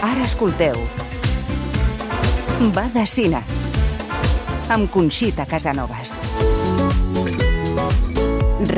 [0.00, 0.78] Ara escolteu.
[2.72, 3.42] Va de cine.
[4.72, 6.14] Amb Conxita Casanovas.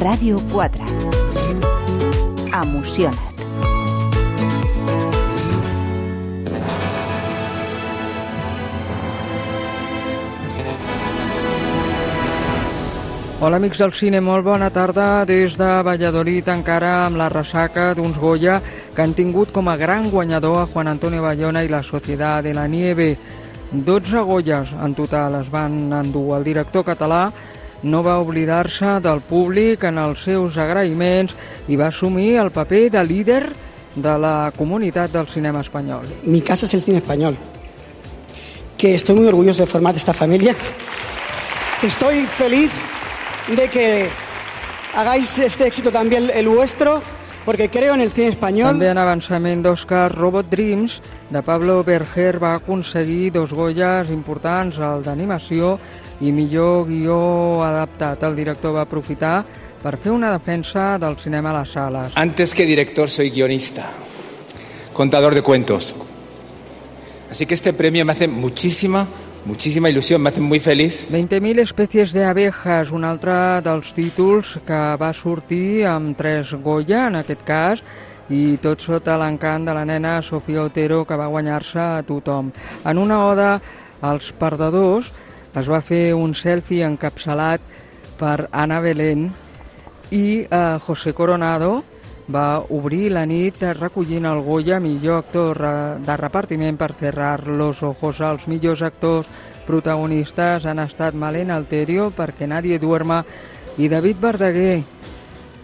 [0.03, 0.83] Ràdio 4.
[2.51, 3.33] Emociona't.
[13.43, 18.15] Hola amics del cine, molt bona tarda des de Valladolid, encara amb la ressaca d'uns
[18.23, 18.61] Goya
[18.95, 22.53] que han tingut com a gran guanyador a Juan Antonio Bayona i la Societat de
[22.55, 23.17] la Nieve.
[23.73, 26.37] 12 Goyas en total es van endur.
[26.37, 27.31] El director català
[27.83, 31.35] no va oblidar-se del públic en els seus agraïments
[31.69, 33.43] i va assumir el paper de líder
[33.95, 36.07] de la comunitat del cinema espanyol.
[36.25, 37.37] Mi casa es el cine español.
[38.77, 40.55] Que estoy muy orgulloso de formar esta familia.
[41.83, 42.71] Estoy feliz
[43.49, 44.09] de que
[44.95, 47.03] hagáis este éxito también el vuestro,
[47.45, 48.77] porque creo en el cine español.
[48.77, 51.01] També en avançament d'Oscar, Robot Dreams,
[51.31, 55.77] de Pablo Berger, va aconseguir dos Goyas importants, el d'animació
[56.23, 58.23] i millor guió adaptat.
[58.23, 59.43] El director va aprofitar
[59.83, 62.13] per fer una defensa del cinema a les sales.
[62.15, 63.91] Antes que director soy guionista,
[64.93, 65.95] contador de cuentos.
[67.31, 69.07] Así que este premio me hace muchísima,
[69.45, 71.07] muchísima ilusión, me hace muy feliz.
[71.11, 77.21] 20.000 especies de abejas, un altre dels títols que va sortir amb tres Goya, en
[77.21, 77.83] aquest cas,
[78.31, 82.53] i tot sota l'encant de la nena Sofia Otero, que va guanyar-se a tothom.
[82.85, 83.53] En una oda
[84.01, 85.13] als perdedors
[85.55, 87.61] es va fer un selfie encapçalat
[88.19, 89.29] per Ana Belén
[90.13, 91.83] i eh, José Coronado
[92.31, 95.59] va obrir la nit recollint el Goya millor actor
[96.05, 98.21] de repartiment per cerrar los ojos.
[98.21, 99.29] Els millors actors
[99.67, 103.23] protagonistes han estat Malena Alterio, perquè Nadie duerma,
[103.79, 104.83] i David Verdaguer,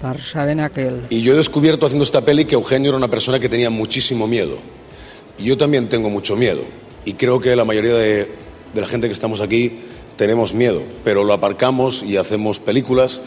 [0.00, 1.06] per Saben aquel.
[1.10, 4.26] Y yo he descubierto haciendo esta peli que Eugenio era una persona que tenía muchísimo
[4.26, 4.58] miedo.
[5.38, 6.62] Y yo también tengo mucho miedo.
[7.04, 8.28] Y creo que la mayoría de,
[8.74, 9.80] de la gente que estamos aquí
[10.16, 13.20] tenemos miedo, pero lo aparcamos y hacemos películas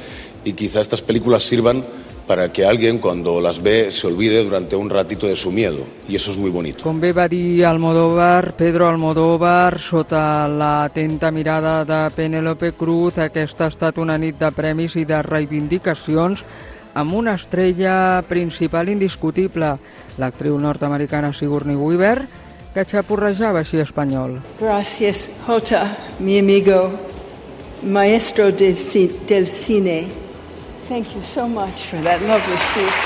[0.44, 1.86] y quizá estas películas sirvan
[2.32, 5.84] para que alguien cuando las ve se olvide durante un ratito de su miedo.
[6.08, 6.82] Y eso es muy bonito.
[6.82, 13.66] Com bé va dir Almodóvar, Pedro Almodóvar, sota la atenta mirada de Penélope Cruz, aquesta
[13.66, 16.46] ha estat una nit de premis i de reivindicacions
[16.94, 19.74] amb una estrella principal indiscutible,
[20.18, 22.24] l'actriu nord-americana Sigourney Weaver,
[22.74, 24.40] que xapurrejava així espanyol.
[24.58, 25.84] Gracias, Jota,
[26.24, 26.94] mi amigo,
[27.84, 30.21] maestro ci- del cine.
[30.92, 33.00] Thank you so much for that lovely speech.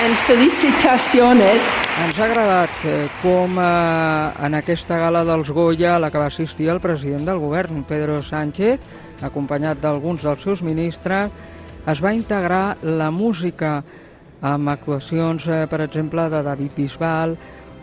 [0.00, 1.60] And felicitaciones.
[2.00, 6.70] Ens ha agradat eh, com eh, en aquesta gala dels Goya, la que va assistir
[6.72, 8.80] el president del govern, Pedro Sánchez,
[9.28, 11.28] acompanyat d'alguns dels seus ministres,
[11.84, 13.82] es va integrar la música
[14.40, 17.36] amb actuacions, eh, per exemple, de David Bisbal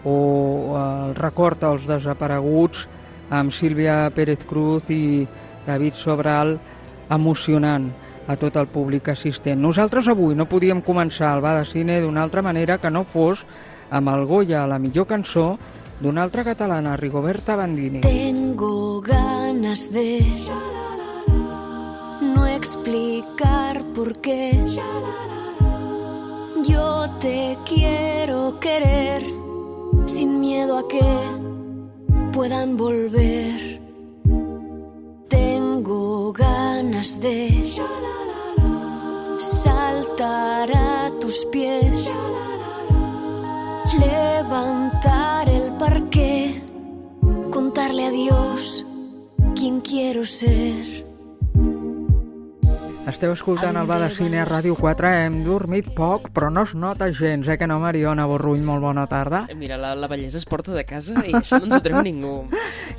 [0.10, 0.18] o
[0.74, 2.88] el record als desapareguts
[3.30, 5.22] amb Sílvia Pérez Cruz i
[5.70, 6.58] David Sobral
[7.14, 7.92] emocionant
[8.28, 9.60] a tot el públic assistent.
[9.64, 13.46] Nosaltres avui no podíem començar el va de cine d'una altra manera que no fos
[13.90, 15.56] amb el Goya a la millor cançó
[16.00, 18.02] d'una altra catalana, Rigoberta Bandini.
[18.02, 20.22] Tengo ganas de
[22.22, 24.54] no explicar por qué.
[26.68, 29.24] Yo te quiero querer
[30.06, 31.02] sin miedo a que
[32.34, 33.77] puedan volver.
[37.16, 37.72] De
[39.40, 42.14] saltar a tus pies,
[43.98, 46.62] levantar el parque,
[47.50, 48.86] contarle a Dios
[49.56, 50.97] quién quiero ser.
[53.08, 56.74] Esteu escoltant el va de cine a Ràdio 4, hem dormit poc, però no es
[56.76, 59.46] nota gens, eh que no, Mariona Borrull, molt bona tarda.
[59.48, 62.02] Eh, Mira, la, la bellesa es porta de casa i això no ens ho treu
[62.04, 62.34] ningú.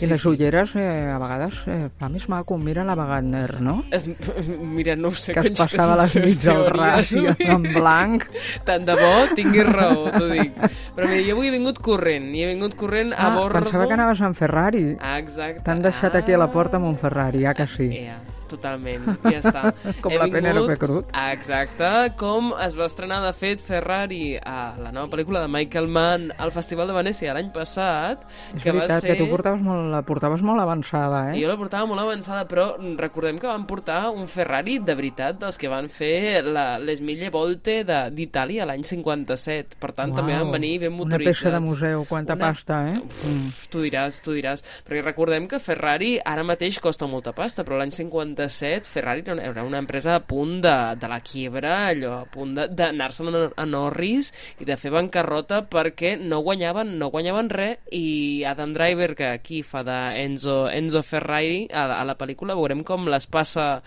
[0.01, 3.83] I les ulleres, eh, a vegades, eh, fa més maco, mira la Wagner, no?
[4.79, 5.35] Mira, no sé.
[5.37, 7.59] Que es passava les nits del ràdio no?
[7.59, 8.25] en blanc.
[8.65, 10.57] Tant de bo tinguis raó, t'ho dic.
[10.97, 13.61] Però mira, jo avui he vingut corrent, i he vingut corrent a Ah, bordo...
[13.61, 14.87] pensava que anaves en Ferrari.
[15.05, 15.63] Ah, exacte.
[15.69, 17.91] T'han deixat aquí a la porta amb un Ferrari, ja que sí.
[18.07, 18.17] Ja,
[18.49, 19.63] totalment, ja està.
[20.03, 21.05] Com He la vingut- Penélope Cruz.
[21.33, 21.91] Exacte,
[22.21, 26.53] com es va estrenar, de fet, Ferrari a la nova pel·lícula de Michael Mann al
[26.55, 28.25] Festival de Venècia l'any passat,
[28.55, 29.13] És que veritat va ser...
[29.13, 31.41] que tu portaves molt, la portaves molt avançada, eh?
[31.43, 32.69] Jo la portava molt avançada, però
[32.99, 37.31] recordem que van portar un Ferrari de veritat dels que van fer la, les Mille
[37.35, 39.79] Volte d'Itàlia l'any 57.
[39.81, 41.43] Per tant, també Uau, van venir ben Una motoritzats.
[41.43, 42.99] peça de museu, quanta Una- pasta, eh?
[42.99, 43.49] Mm.
[43.73, 44.63] Tu diràs, tu diràs.
[44.87, 49.65] Perquè recordem que Ferrari ara mateix costa molta pasta, però l'any 57 57, Ferrari era
[49.65, 54.31] una, empresa a punt de, de la quiebra, allò, a punt d'anar-se'n a, a Norris
[54.63, 59.63] i de fer bancarrota perquè no guanyaven, no guanyaven res i Adam Driver, que aquí
[59.67, 63.81] fa de Enzo, Enzo Ferrari a, a la pel·lícula, veurem com les passa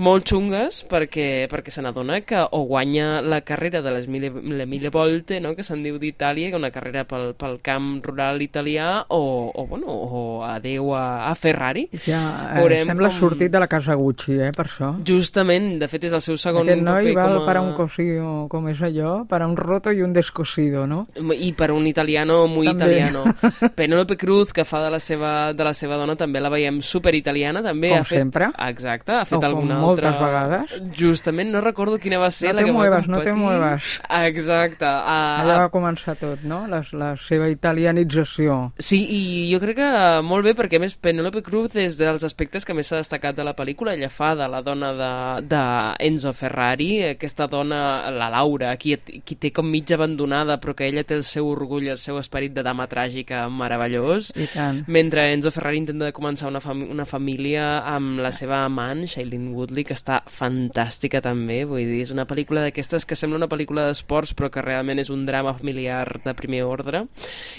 [0.00, 4.66] molt xungues perquè, perquè se n'adona que o guanya la carrera de les mille, le
[4.66, 5.52] mille volte, no?
[5.58, 9.92] que se'n diu d'Itàlia, que una carrera pel, pel camp rural italià, o, o, bueno,
[9.92, 11.88] o adeu a, a Ferrari.
[12.06, 12.22] Ja,
[12.54, 14.92] eh, Veurem sembla com- sortit de la casa Gucci, eh, per això.
[15.04, 17.46] Justament, de fet és el seu segon Aquest noi paper val com a...
[17.46, 21.06] para un cosido, com és allò, para un roto i un descosido, no?
[21.34, 22.84] i per un italiano muy També.
[22.98, 23.24] italiano.
[23.74, 27.62] Penélope Cruz, que fa de la seva, de la seva dona, també la veiem superitaliana,
[27.62, 28.18] també Com ha fet...
[28.18, 28.50] sempre.
[28.68, 30.26] Exacte, ha fet O com alguna moltes altra...
[30.26, 30.76] vegades.
[30.96, 33.38] Justament, no recordo quina va ser No la que muevas, va no te competir.
[33.42, 34.00] muevas.
[34.22, 34.84] Exacte.
[34.84, 36.62] Uh, Allà va començar tot, no?
[36.70, 38.72] La, la seva italianització.
[38.78, 39.20] Sí, i
[39.52, 39.90] jo crec que
[40.24, 43.44] molt bé, perquè a més Penélope Cruz és dels aspectes que més s'ha destacat de
[43.44, 43.71] la pel·lícula.
[43.92, 45.62] Ella fa de la dona de, de
[46.06, 51.04] Enzo Ferrari, aquesta dona, la Laura, qui, qui té com mitja abandonada, però que ella
[51.04, 54.32] té el seu orgull, el seu esperit de dama tràgica meravellós.
[54.36, 54.82] I tant.
[54.86, 59.84] Mentre Enzo Ferrari intenta començar una, fam una família amb la seva amant, Shailene Woodley,
[59.88, 64.34] que està fantàstica també, vull dir, és una pel·lícula d'aquestes que sembla una pel·lícula d'esports
[64.38, 67.04] però que realment és un drama familiar de primer ordre.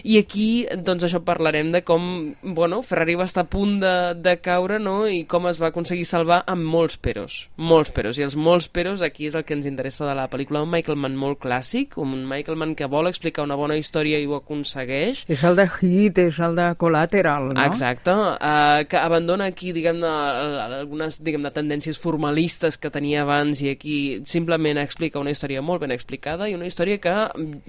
[0.03, 4.37] I aquí, doncs això parlarem de com, bueno, Ferrari va estar a punt de, de
[4.43, 8.35] caure, no?, i com es va aconseguir salvar amb molts peros, molts peros, i els
[8.35, 11.39] molts peros aquí és el que ens interessa de la pel·lícula, un Michael Mann molt
[11.43, 15.55] clàssic, un Michael Mann que vol explicar una bona història i ho aconsegueix, És el
[15.55, 17.63] de Hit, és el de Collateral, no?
[17.65, 23.69] Exacte, uh, que abandona aquí, diguem-ne, al- algunes, diguem-ne, tendències formalistes que tenia abans i
[23.69, 27.13] aquí simplement explica una història molt ben explicada i una història que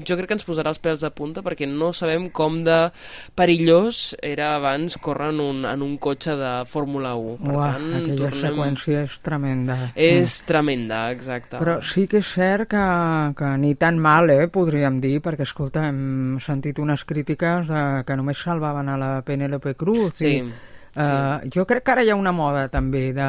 [0.06, 2.90] jo crec que ens posarà els pèls de punta perquè no sabem com de
[3.34, 7.36] perillós era abans córrer en un, en un cotxe de Fórmula 1.
[7.44, 8.44] Per Uah, tant, tornem...
[8.44, 9.78] seqüència és tremenda.
[9.94, 11.58] És tremenda, exacte.
[11.60, 12.84] Però sí que és cert que,
[13.38, 18.18] que ni tan mal, eh, podríem dir, perquè, escolta, hem sentit unes crítiques de, que
[18.20, 20.14] només salvaven a la Penélope Cruz.
[20.20, 23.28] Sí, I, Uh, jo crec que ara hi ha una moda també de,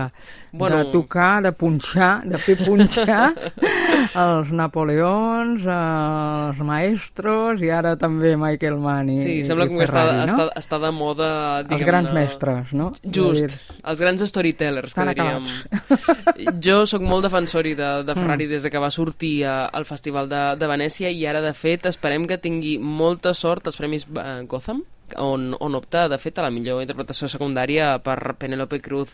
[0.53, 0.77] Bueno.
[0.83, 3.33] de tocar, de punxar, de fer punxar
[4.25, 9.87] els Napoleons, els maestros i ara també Michael Mann i, Sí, i sembla com que
[9.87, 10.35] està, Ferrari, no?
[10.37, 11.29] està, està de moda,
[11.65, 12.91] els grans mestres, no?
[13.03, 15.49] Just, dir, els grans storytellers, que Estan diríem.
[15.49, 16.59] acabats.
[16.65, 18.21] Jo sóc molt defensori de, de Mm.
[18.21, 21.51] Ferrari des de que va sortir a, al Festival de, de Venècia i ara, de
[21.53, 24.83] fet, esperem que tingui molta sort als Premis eh, Gotham,
[25.17, 29.13] on, on opta, de fet, a la millor interpretació secundària per Penélope Cruz.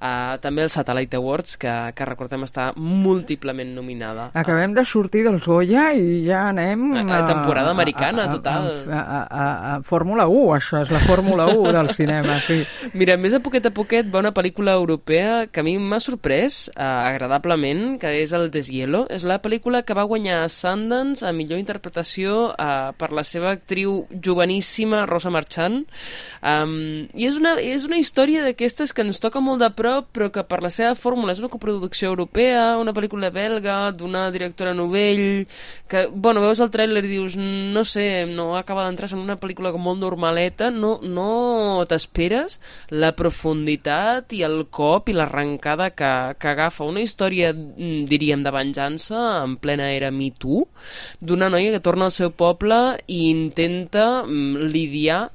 [0.00, 4.30] Uh, també el Satellite Awards, que, que recordem està múltiplement nominada.
[4.34, 6.86] Acabem de sortir dels Goya i ja anem...
[7.00, 8.68] A- a temporada americana, total.
[8.90, 9.46] A, a, a,
[9.76, 12.60] a Fórmula 1, això és la Fórmula 1 del cinema, sí.
[12.94, 16.68] Mira, més a poquet a poquet va una pel·lícula europea que a mi m'ha sorprès
[16.70, 19.04] eh, agradablement, que és el Deshielo.
[19.10, 24.04] És la pel·lícula que va guanyar Sundance a millor interpretació eh, per la seva actriu
[24.10, 25.86] joveníssima Rosa Marchand.
[26.40, 30.30] Um, I és una, és una història d'aquestes que ens toca molt de prop, però
[30.32, 35.46] que per la seva fórmula és una coproducció europea, una pel·lícula belga, d'una directora novell,
[35.90, 39.72] que, bueno, veus el tràiler i dius, no sé, no acaba d'entrar en una pel·lícula
[39.76, 42.58] molt normaleta, no, no t'esperes
[42.90, 46.10] la profunditat i el cop i l'arrencada que,
[46.40, 50.66] que agafa una història, mm, diríem, de venjança en plena era Me Too,
[51.20, 54.70] d'una noia que torna al seu poble i intenta mm,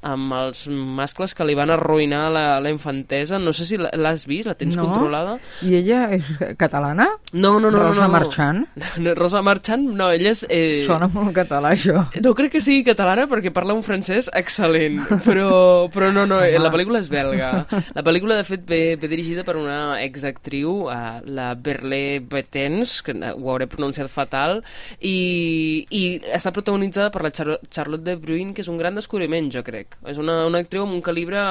[0.06, 3.40] amb els mascles que li van arruïnar la, la infantesa.
[3.42, 4.88] No sé si l'has vist, la tens No?
[4.90, 5.38] controlada.
[5.66, 6.26] I ella és
[6.60, 7.08] catalana?
[7.34, 7.80] No, no, no.
[7.80, 8.14] Rosa no, no.
[8.18, 8.66] Marchand?
[9.06, 10.46] No, Rosa Marchand, no, ella és...
[10.50, 10.86] Eh...
[10.88, 12.06] Sona molt català, això.
[12.24, 15.50] No crec que sigui catalana perquè parla un francès excel·lent, però,
[15.94, 17.52] però no, no, eh, la pel·lícula és belga.
[17.96, 23.14] La pel·lícula, de fet, ve, ve dirigida per una exactriu, uh, la Berlé Betens, que
[23.16, 24.62] eh, ho hauré pronunciat fatal,
[25.00, 26.04] i, i
[26.36, 29.75] està protagonitzada per la Char Charlotte de Bruyn, que és un gran descobriment, jo crec.
[30.08, 31.42] És una, una actriu amb un calibre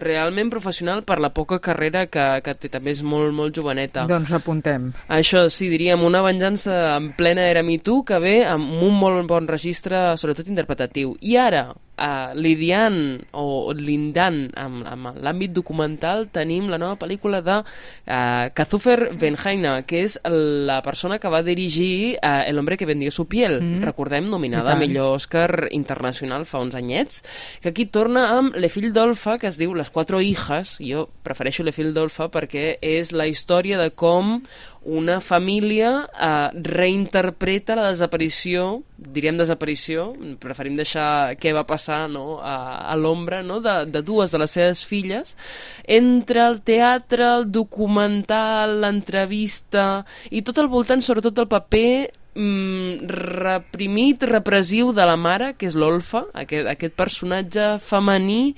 [0.00, 4.06] realment professional per la poca carrera que, que té, també és molt, molt joveneta.
[4.10, 4.90] Doncs apuntem.
[5.08, 9.28] Això sí, diríem, una venjança en plena era Me Too que ve amb un molt
[9.30, 11.14] bon registre, sobretot interpretatiu.
[11.20, 11.68] I ara,
[12.00, 19.12] uh, lidiant o lindant amb, amb l'àmbit documental, tenim la nova pel·lícula de uh, Kazufer
[19.20, 23.60] Benhaina, que és la persona que va dirigir uh, El hombre que vendia su piel,
[23.60, 23.82] Mm.
[23.84, 27.20] recordem, I nominada a millor Òscar internacional fa uns anyets,
[27.60, 31.62] que aquí torna amb Le Fil d'Olfa, que es diu Les quatre hijas, jo prefereixo
[31.62, 34.40] Le Fil d'Olfa perquè és la història de com
[34.82, 40.10] una família eh, reinterpreta la desaparició, diríem desaparició,
[40.40, 42.38] preferim deixar què va passar no?
[42.40, 43.60] a, a l'ombra no?
[43.60, 45.36] de, de dues de les seves filles,
[45.84, 51.92] entre el teatre, el documental, l'entrevista i tot al voltant, sobretot del paper
[52.40, 53.06] mm,
[53.40, 58.54] reprimit, repressiu de la mare, que és l'Olfa, aquest, aquest personatge femení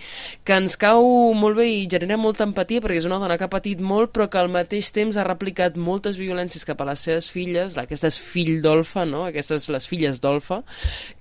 [0.46, 1.04] que ens cau
[1.38, 4.28] molt bé i genera molta empatia perquè és una dona que ha patit molt però
[4.30, 8.20] que al mateix temps ha replicat moltes violències cap a les seves filles, aquesta és
[8.22, 9.24] fill d'Olfa, no?
[9.28, 10.62] aquestes les filles d'Olfa,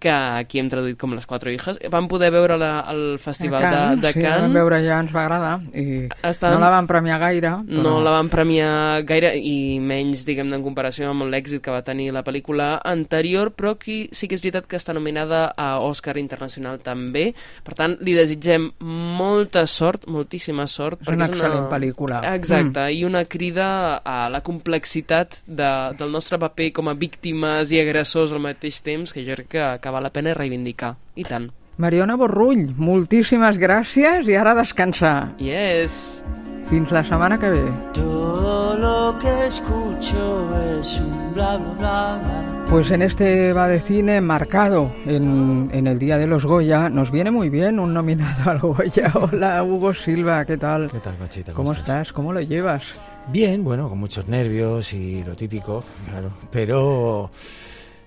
[0.02, 1.80] que aquí hem traduït com les quatre hijas.
[1.92, 5.14] Vam poder veure la, el festival Can, de, de sí, la vam veure ja, ens
[5.16, 7.84] va agradar i Estan- no la van premiar gaire però...
[7.86, 12.12] No la van premiar gaire i menys, diguem-ne, en comparació amb l'èxit que va tenir
[12.14, 16.82] la pel·lícula anterior, però aquí sí que és veritat que està nominada a Òscar Internacional
[16.84, 17.32] també.
[17.64, 21.02] Per tant, li desitgem molta sort, moltíssima sort.
[21.06, 22.22] És una excel·lent pel·lícula.
[22.34, 27.80] Exacte, i una crida a la complexitat de, del nostre paper com a víctimes i
[27.82, 30.96] agressors al mateix temps, que jo crec que, que val la pena reivindicar.
[31.16, 31.50] I tant.
[31.82, 35.16] Mariona Borrull, moltíssimes gràcies i ara a descansar.
[35.42, 36.22] Yes!
[36.70, 37.66] Fins la setmana que ve.
[37.94, 42.66] Todo lo que escucho es un bla bla bla bla.
[42.70, 47.12] Pues en este va de cine marcado en, en el Día de los Goya nos
[47.12, 49.12] viene muy bien un nominado al Goya.
[49.14, 50.90] Hola Hugo Silva, ¿qué tal?
[50.90, 51.16] ¿Qué tal?
[51.54, 52.14] ¿Cómo estás?
[52.14, 52.84] ¿Cómo lo llevas?
[53.28, 57.30] Bien, bueno, con muchos nervios y lo típico, claro, pero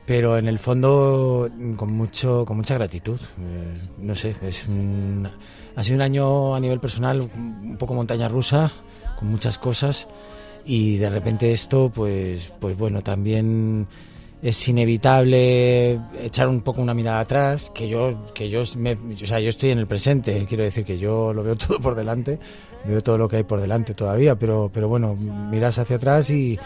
[0.07, 3.21] pero en el fondo con mucho con mucha gratitud.
[3.39, 5.29] Eh, no sé, es un,
[5.77, 8.71] ha sido un año a nivel personal un poco montaña rusa,
[9.19, 10.09] con muchas cosas
[10.65, 13.87] y de repente esto, pues pues bueno, también
[14.43, 19.41] es inevitable echar un poco una mirada atrás, que yo que yo me, o sea,
[19.41, 22.39] yo estoy en el presente, quiero decir que yo lo veo todo por delante,
[22.85, 26.59] veo todo lo que hay por delante todavía, pero pero bueno, miras hacia atrás y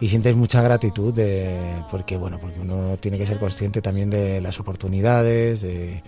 [0.00, 1.56] y sientes mucha gratitud de
[1.90, 6.02] porque bueno porque uno tiene que ser consciente también de las oportunidades de,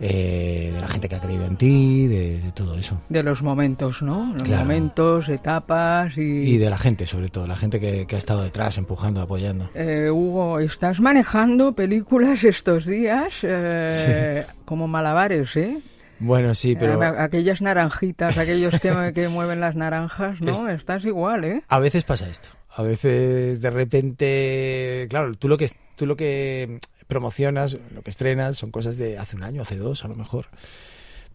[0.00, 3.42] eh, de la gente que ha creído en ti de, de todo eso De los
[3.42, 4.32] momentos, ¿no?
[4.34, 4.62] Los Claro.
[4.62, 6.20] momentos, etapas y...
[6.22, 9.70] y de la gente sobre todo la gente que, que ha estado detrás empujando apoyando
[9.74, 15.78] Eh, Hugo, estás manejando películas estos días eh, como malabares, ¿eh?
[16.18, 20.50] bueno sí pero Eh, aquellas naranjitas, aquellos que, que mueven las naranjas, ¿no?
[20.68, 21.62] Es- Estás igual, ¿eh?
[21.68, 22.48] A veces pasa esto.
[22.76, 28.56] A veces de repente, claro, tú lo que tú lo que promocionas, lo que estrenas
[28.58, 30.46] son cosas de hace un año, hace dos, a lo mejor.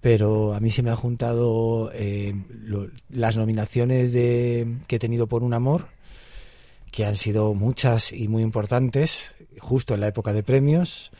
[0.02, 2.34] Pero a mí se me han juntado eh,
[2.64, 5.88] lo- las nominaciones de, que he tenido por un amor,
[6.92, 11.12] que han sido muchas y muy importantes, justo en la época de premios,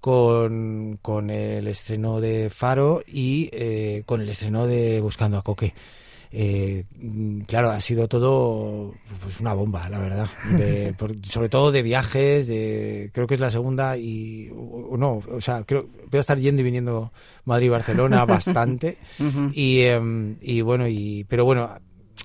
[0.00, 5.74] con, con el estreno de Faro y eh, con el estreno de Buscando a Coque.
[6.32, 6.84] Eh,
[7.46, 10.28] claro, ha sido todo pues una bomba, la verdad.
[10.56, 14.96] De- por- sobre todo de viajes, de, creo que es la segunda y o- o
[14.96, 17.12] no, o sea, creo voy a estar yendo y viniendo
[17.44, 18.98] Madrid-Barcelona bastante
[19.52, 21.70] y, em, y bueno, y pero bueno,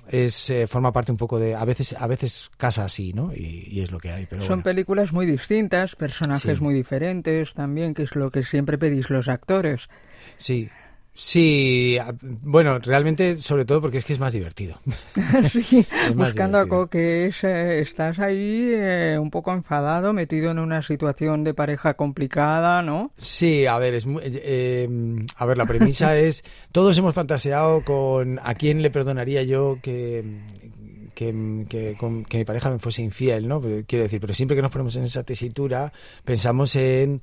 [0.08, 3.32] es eh, forma parte un poco de a veces a veces casa así, ¿no?
[3.34, 4.62] Y, y es lo que hay, pero Son bueno.
[4.64, 6.62] películas muy distintas, personajes Sí.
[6.64, 9.88] muy diferentes también, que es lo que siempre pedís los actores.
[10.36, 10.68] Sí.
[11.14, 14.78] Sí, bueno, realmente sobre todo porque es que es más divertido.
[15.50, 16.68] sí, más buscando a divertido.
[16.68, 21.94] Coque, es, eh, estás ahí eh, un poco enfadado, metido en una situación de pareja
[21.94, 23.12] complicada, ¿no?
[23.18, 27.84] Sí, a ver, es muy- eh, eh, a ver, la premisa es todos hemos fantaseado
[27.84, 30.24] con a quién le perdonaría yo que
[31.14, 33.60] que, que, con- que mi pareja me fuese infiel, ¿no?
[33.60, 35.92] Pero Quiero decir, pero siempre que nos ponemos en esa tesitura
[36.24, 37.20] pensamos en,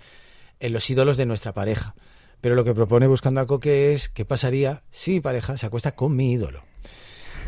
[0.59, 1.95] en los ídolos de nuestra pareja.
[2.41, 5.93] Pero lo que propone Buscando a Coque es qué pasaría si mi pareja se acuesta
[5.93, 6.63] con mi ídolo.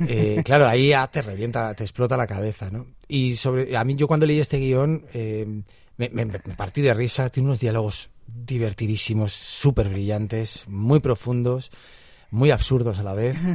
[0.07, 2.87] Eh, claro, ahí ya te revienta, te explota la cabeza, ¿no?
[3.07, 5.45] Y sobre, a mí yo cuando leí este guion eh,
[5.97, 11.71] me, me- me partí de risa, tiene unos diálogos divertidísimos, súper brillantes, muy profundos,
[12.29, 13.37] muy absurdos a la vez.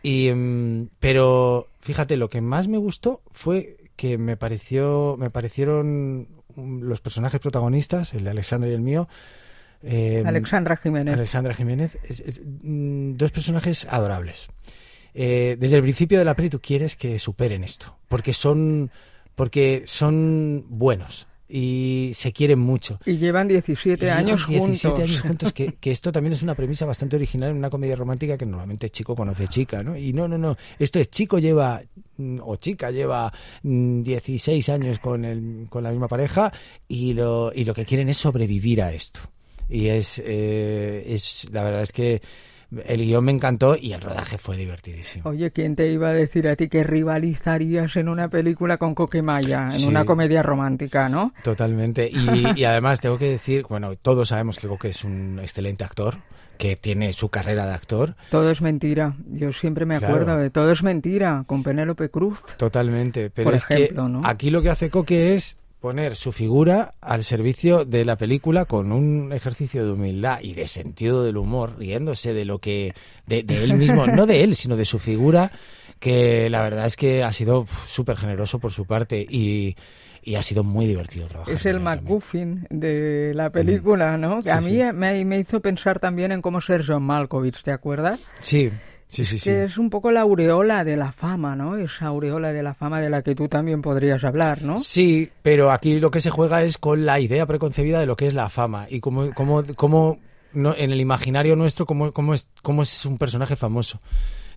[0.00, 6.28] Y, mm, pero fíjate, lo que más me gustó fue que me pareció, me parecieron
[6.54, 9.08] mm, los personajes protagonistas, el de Alexandra y el mío.
[9.82, 11.14] Eh, Alexandra Jiménez.
[11.14, 14.48] Alexandra Jiménez, es- es, mm, dos personajes adorables.
[15.14, 18.90] Eh, desde el principio de la peli tú quieres que superen esto, porque son,
[19.34, 23.00] porque son buenos y se quieren mucho.
[23.06, 25.10] Y llevan 17 Y años llevan 17 juntos.
[25.10, 28.36] años juntos, que, que esto también es una premisa bastante original en una comedia romántica
[28.36, 29.96] que normalmente chico conoce chica, ¿no?
[29.96, 31.80] Y no, no, no, esto es chico lleva,
[32.18, 33.32] mm, o chica lleva
[33.62, 36.52] mm, 16 años con, el, con la misma pareja
[36.86, 39.20] y lo, y lo que quieren es sobrevivir a esto.
[39.68, 42.22] Y es, eh, es la verdad es que
[42.86, 45.28] el guion me encantó y el rodaje fue divertidísimo.
[45.30, 49.64] Oye, ¿quién te iba a decir a ti que rivalizarías en una película con Coquemaya,
[49.72, 49.86] en Sí.
[49.86, 51.32] una comedia romántica, no?
[51.42, 52.10] Totalmente.
[52.12, 56.18] Y, y además tengo que decir, bueno, todos sabemos que Coque es un excelente actor,
[56.58, 58.16] que tiene su carrera de actor.
[58.30, 59.14] Todo es mentira.
[59.30, 60.14] Yo siempre me Claro.
[60.16, 62.42] acuerdo de todo es mentira con Penélope Cruz.
[62.58, 63.30] Totalmente.
[63.30, 64.20] Pero Por es ejemplo, que ¿no?
[64.24, 68.90] aquí lo que hace Coque es poner su figura al servicio de la película con
[68.92, 72.94] un ejercicio de humildad y de sentido del humor, riéndose de lo que
[73.26, 75.52] de, de él mismo, no de él, sino de su figura,
[76.00, 79.76] que la verdad es que ha sido súper generoso por su parte y,
[80.22, 81.54] y ha sido muy divertido trabajar.
[81.54, 84.38] Es el MacGuffin de la película, ¿no?
[84.38, 84.42] Mm.
[84.42, 84.92] Sí, a mí sí.
[84.94, 88.20] me, me hizo pensar también en cómo ser John Malkovich, ¿te acuerdas?
[88.40, 88.70] Sí,
[89.08, 89.50] sí, sí, sí.
[89.50, 91.76] Que es un poco la aureola de la fama, ¿no?
[91.76, 94.76] Esa aureola de la fama de la que tú también podrías hablar, ¿no?
[94.76, 98.26] Sí, pero aquí lo que se juega es con la idea preconcebida de lo que
[98.26, 100.18] es la fama y cómo, cómo, cómo
[100.52, 104.00] no, en el imaginario nuestro cómo, cómo, es, cómo es un personaje famoso.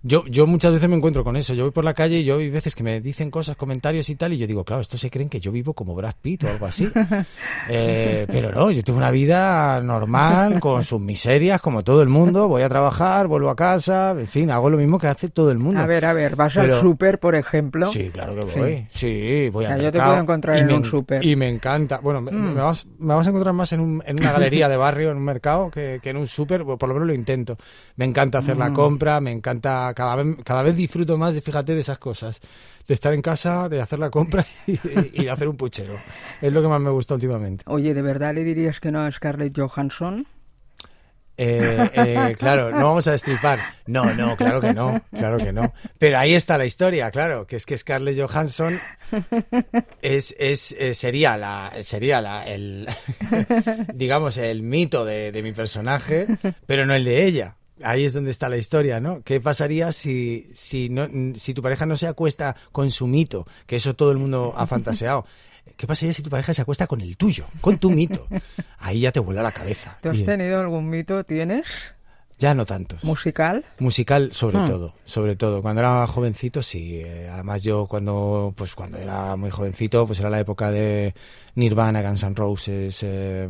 [0.04, 1.54] Yo, yo muchas veces me encuentro con eso.
[1.54, 4.16] Yo voy por la calle y yo hay veces que me dicen cosas, comentarios y
[4.16, 6.48] tal, y yo digo, claro, estos se creen que yo vivo como Brad Pitt o
[6.48, 6.88] algo así.
[7.68, 12.48] Eh, pero no, yo tengo una vida normal, con sus miserias, como todo el mundo.
[12.48, 15.58] Voy a trabajar, vuelvo a casa, en fin, hago lo mismo que hace todo el
[15.58, 15.80] mundo.
[15.80, 17.90] A ver, a ver, vas al súper, por ejemplo.
[17.92, 18.86] Sí, claro que voy.
[18.90, 21.24] Sí, voy O sea, al yo te puedo encontrar en me un súper.
[21.24, 21.98] Y me encanta.
[22.00, 22.54] Bueno, me, Mm.
[22.54, 25.18] me vas, me vas a encontrar más en, un- en una galería de barrio, en
[25.18, 26.64] un mercado, que, que en un súper.
[26.64, 27.56] Por lo menos lo intento.
[27.96, 28.74] Me encanta hacer la Mm.
[28.74, 29.91] compra, me encanta.
[29.94, 32.40] Cada vez, cada vez disfruto más de, fíjate, de esas cosas.
[32.86, 34.72] De estar en casa, de hacer la compra y,
[35.12, 35.94] y de hacer un puchero.
[36.40, 37.64] Es lo que más me gusta últimamente.
[37.66, 40.26] Oye, ¿de verdad le dirías que no a Scarlett Johansson?
[41.38, 43.58] Eh, eh, claro, no vamos a destripar.
[43.86, 45.72] No, no, claro que no, claro que no.
[45.98, 48.78] Pero ahí está la historia, claro, que es que Scarlett Johansson
[50.02, 52.86] es, es, eh, sería la, sería la, el,
[53.94, 56.26] digamos, el mito de, de mi personaje,
[56.66, 57.56] pero no el de ella.
[57.84, 59.22] Ahí es donde está la historia, ¿no?
[59.22, 63.46] ¿Qué pasaría si, si, no, si tu pareja no se acuesta con su mito?
[63.66, 65.26] Que eso todo el mundo ha fantaseado.
[65.76, 68.26] ¿Qué pasaría si tu pareja se acuesta con el tuyo, con tu mito?
[68.78, 69.98] Ahí ya te vuela la cabeza.
[70.02, 71.24] ¿Tú has Y- tenido algún mito?
[71.24, 71.94] ¿Tienes?
[72.38, 73.04] ya no tantos.
[73.04, 73.64] ¿Musical?
[73.78, 74.66] Musical sobre Hmm.
[74.66, 75.62] todo, sobre todo.
[75.62, 80.28] Cuando era jovencito sí, eh, además yo cuando pues cuando era muy jovencito, pues era
[80.28, 81.14] la época de
[81.54, 83.46] Nirvana, Guns N' Roses, eh,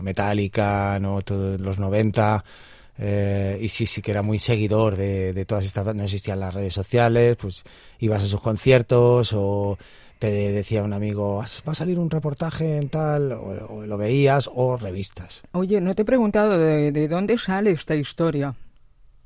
[0.00, 2.44] Metallica, no todos los 90
[3.00, 6.52] eh, y sí, sí que era muy seguidor de, de todas estas, no existían las
[6.54, 7.64] redes sociales, pues
[7.98, 9.78] ibas a sus conciertos o
[10.18, 13.42] te decía un amigo, "Vas- va a salir un reportaje en tal, o,
[13.76, 15.40] o lo veías, o revistas.
[15.52, 18.54] Oye, no te he preguntado de, de dónde sale esta historia,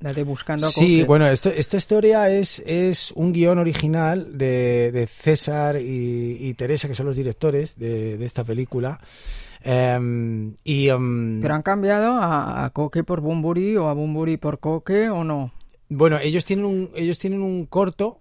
[0.04, 5.06] la de Buscando Sí, bueno, esto- esta historia es, es un guion original de, de
[5.06, 9.00] César y, y Teresa, que son los directores de, de esta película.
[9.62, 14.58] Em, y em, ¿Pero han cambiado a, a Coque por Bumburi o a Bumburi por
[14.58, 15.52] Coque o no?
[15.88, 18.18] bueno, ellos tienen un, ellos tienen un corto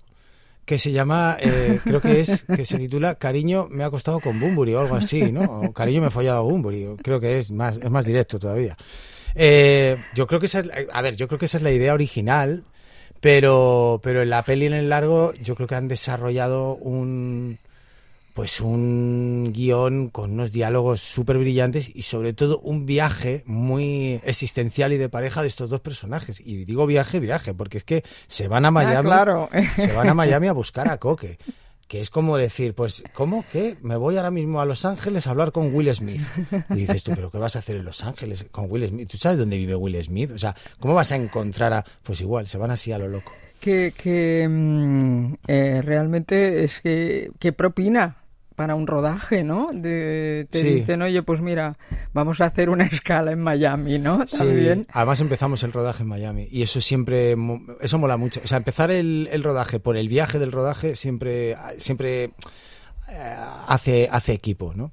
[0.65, 4.39] que se llama, eh, creo que es, que se titula Cariño me ha costado con
[4.39, 5.43] Bumburi o algo así, ¿no?
[5.43, 8.77] O Cariño me he follado a Bumburi, creo que es más, es más directo todavía.
[9.35, 11.71] Eh, yo creo que esa es, la- a ver, yo creo que esa es la
[11.71, 12.63] idea original,
[13.21, 17.57] pero, pero en la peli en el largo yo creo que han desarrollado un,
[18.33, 24.91] pues un guion con unos diálogos súper brillantes y sobre todo un viaje muy existencial
[24.93, 26.41] y de pareja de estos dos personajes.
[26.43, 29.49] Y digo viaje, viaje, porque es que se van a Miami, Ah, claro.
[29.75, 31.37] se van a Miami a buscar a Coque.
[31.87, 35.31] Que es como decir, pues, ¿cómo que me voy ahora mismo a Los Ángeles a
[35.31, 36.21] hablar con Will Smith?
[36.69, 39.09] Y dices tú, ¿pero qué vas a hacer en Los Ángeles con Will Smith?
[39.09, 40.31] ¿Tú sabes dónde vive Will Smith?
[40.31, 41.85] O sea, ¿cómo vas a encontrar a...?
[42.03, 43.31] Pues igual, se van así a lo loco.
[43.59, 48.22] Que, que mm, eh, realmente es que, que propina
[48.55, 49.67] para un rodaje, ¿no?
[49.73, 50.67] De, te Sí.
[50.75, 51.77] dicen, oye, pues mira,
[52.13, 54.27] vamos a hacer una escala en Miami, ¿no?
[54.27, 54.87] Sí, También.
[54.91, 57.35] además empezamos el rodaje en Miami y eso siempre,
[57.81, 58.41] eso mola mucho.
[58.43, 62.31] O sea, empezar el, el rodaje por el viaje del rodaje siempre, siempre
[63.09, 63.35] eh,
[63.67, 64.91] hace, hace equipo, ¿no?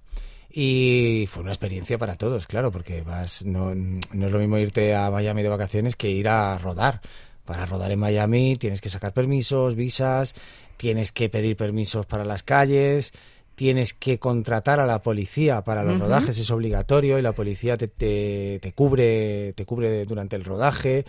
[0.53, 4.97] Y fue una experiencia para todos, claro, porque vas, no, no es lo mismo irte
[4.97, 7.01] a Miami de vacaciones que ir a rodar.
[7.45, 10.35] Para rodar en Miami tienes que sacar permisos, visas,
[10.77, 13.13] tienes que pedir permisos para las calles,
[13.61, 16.05] tienes que contratar a la policía para los Ujú.
[16.05, 21.05] rodajes, es obligatorio y la policía te, te, te cubre te cubre durante el rodaje.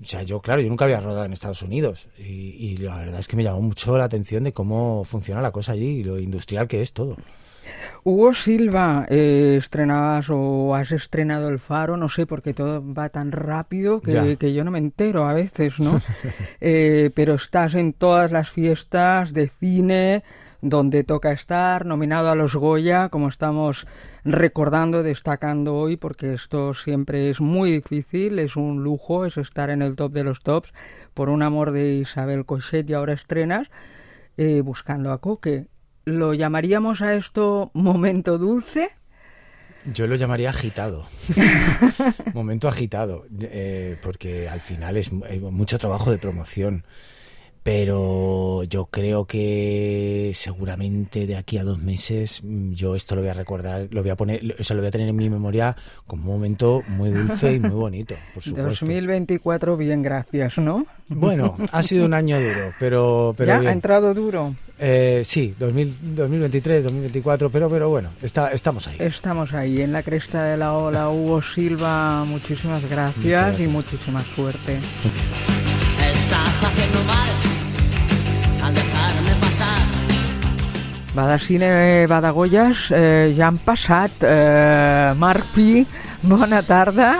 [0.00, 3.18] O sea, yo, claro, yo nunca había rodado en Estados Unidos y, y la verdad
[3.18, 6.20] es que me llamó mucho la atención de cómo funciona la cosa allí y lo
[6.20, 7.16] industrial que es todo.
[8.04, 13.32] Hugo Silva, eh, estrenabas o has estrenado El Faro, no sé, porque todo va tan
[13.32, 15.98] rápido que, que yo no me entero a veces, ¿no?
[16.60, 20.22] Eh, pero estás en todas las fiestas de cine,
[20.60, 23.86] donde toca estar, nominado a los Goya, como estamos
[24.24, 29.82] recordando, destacando hoy, porque esto siempre es muy difícil, es un lujo, es estar en
[29.82, 30.72] el top de los tops,
[31.14, 33.68] por un amor de Isabel Cochet y ahora estrenas,
[34.36, 35.66] eh, buscando a Coque.
[36.04, 38.90] ¿Lo llamaríamos a esto momento dulce?
[39.92, 41.06] Yo lo llamaría agitado.
[42.34, 43.26] Momento agitado.
[43.40, 46.84] eh, porque al final es hay mucho trabajo de promoción.
[47.62, 53.30] Pero yo creo que seguramente de aquí a dos meses mm, yo esto lo voy
[53.30, 55.76] a recordar, lo voy a poner, o sea, lo voy a tener en mi memoria
[56.06, 58.70] como un momento muy dulce y muy bonito, por supuesto.
[58.86, 60.86] 2024, bien, gracias, ¿no?
[61.08, 63.70] Bueno, ha sido un año duro, pero, pero ¿Ya bien.
[63.70, 64.54] ha entrado duro?
[64.78, 68.96] Eh, sí, 2000 2023, 2024, pero, pero bueno, está, estamos ahí.
[68.98, 71.10] Estamos ahí, en la cresta de la ola.
[71.10, 73.60] Hugo Silva, muchísimas gracias, gracias.
[73.60, 74.78] y muchísima suerte.
[75.98, 77.37] Estás haciendo mal
[81.14, 84.22] Badacine Badagolles, eh, ja han passat.
[84.22, 85.86] Eh, Marc Pi,
[86.22, 87.18] bona tarda.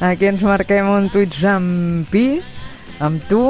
[0.00, 2.40] Aquí ens marquem un tuits amb Pi,
[3.00, 3.44] amb tu,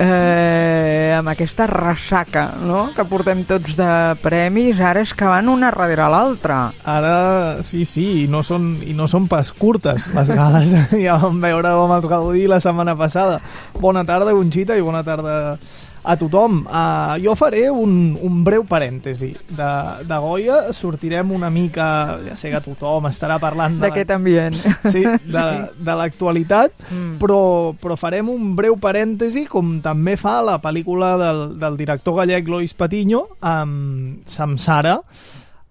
[0.00, 2.88] eh, amb aquesta ressaca no?
[2.96, 3.90] que portem tots de
[4.22, 4.80] premis.
[4.80, 6.60] Ara és que van una darrere l'altra.
[6.88, 10.74] Ara, sí, sí, i no són, i no són pas curtes les gales.
[11.06, 13.40] ja vam veure els Gaudí la setmana passada.
[13.78, 15.58] Bona tarda, Conxita, i bona tarda
[16.02, 16.62] a tothom.
[16.66, 19.30] Uh, jo faré un, un breu parèntesi.
[19.48, 19.70] De,
[20.08, 23.86] de Goya sortirem una mica, ja sé que tothom estarà parlant de...
[23.88, 24.56] D'aquest ambient.
[24.92, 25.44] Sí, de,
[25.78, 27.18] de l'actualitat, Mm.
[27.20, 32.48] però, però farem un breu parèntesi, com també fa la pel·lícula del, del director gallec
[32.50, 34.96] Lois Patiño, amb Samsara,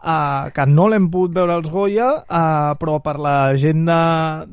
[0.04, 4.02] uh, que no l'hem pogut veure als Goya, uh, però per la gent de,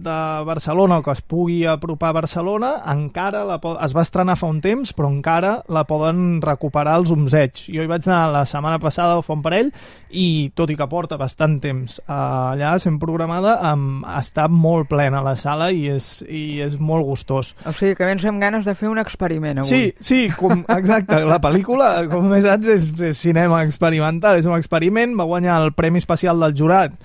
[0.06, 4.50] de Barcelona o que es pugui apropar a Barcelona, encara la es va estrenar fa
[4.50, 7.66] un temps, però encara la poden recuperar als Umzeig.
[7.72, 9.72] Jo hi vaig anar la setmana passada o fa un parell,
[10.16, 15.22] i tot i que porta bastant temps uh, allà sent programada, um, està molt plena
[15.24, 17.52] la sala i és, i és molt gustós.
[17.66, 19.70] O sigui que vens amb ganes de fer un experiment avui.
[19.70, 21.18] Sí, sí, com, exacte.
[21.26, 25.16] La pel·lícula, com bé saps, és, és cinema experimental, és un experiment.
[25.18, 26.96] Va guanyar el Premi Especial del Jurat,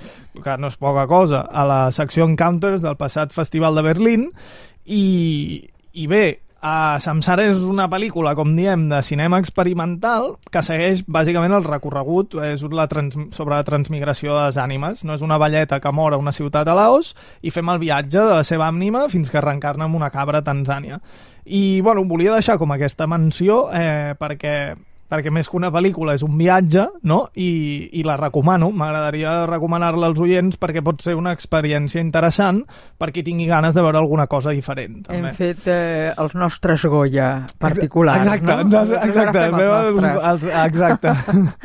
[0.42, 4.30] que no és poca cosa, a la secció Encounters del passat Festival de Berlín.
[4.86, 5.04] I,
[5.94, 6.26] i bé,
[6.62, 12.38] a Samsara és una pel·lícula, com diem, de cinema experimental que segueix bàsicament el recorregut
[12.46, 15.02] és la trans sobre la transmigració de les ànimes.
[15.04, 18.20] No és una velleta que mor a una ciutat a Laos i fem el viatge
[18.20, 21.02] de la seva ànima fins que reencarna en una cabra a Tanzània.
[21.46, 24.56] I, bueno, volia deixar com aquesta menció eh, perquè
[25.12, 27.26] perquè més que una pel·lícula és un viatge, no?
[27.36, 27.52] I,
[28.00, 32.64] i la recomano, m'agradaria recomanar-la als oients perquè pot ser una experiència interessant
[33.02, 35.02] per qui tingui ganes de veure alguna cosa diferent.
[35.10, 35.34] Hem També.
[35.36, 38.84] fet eh, els nostres Goya particulars, Exacte, no?
[39.02, 41.14] exacte, fem fem els els, exacte,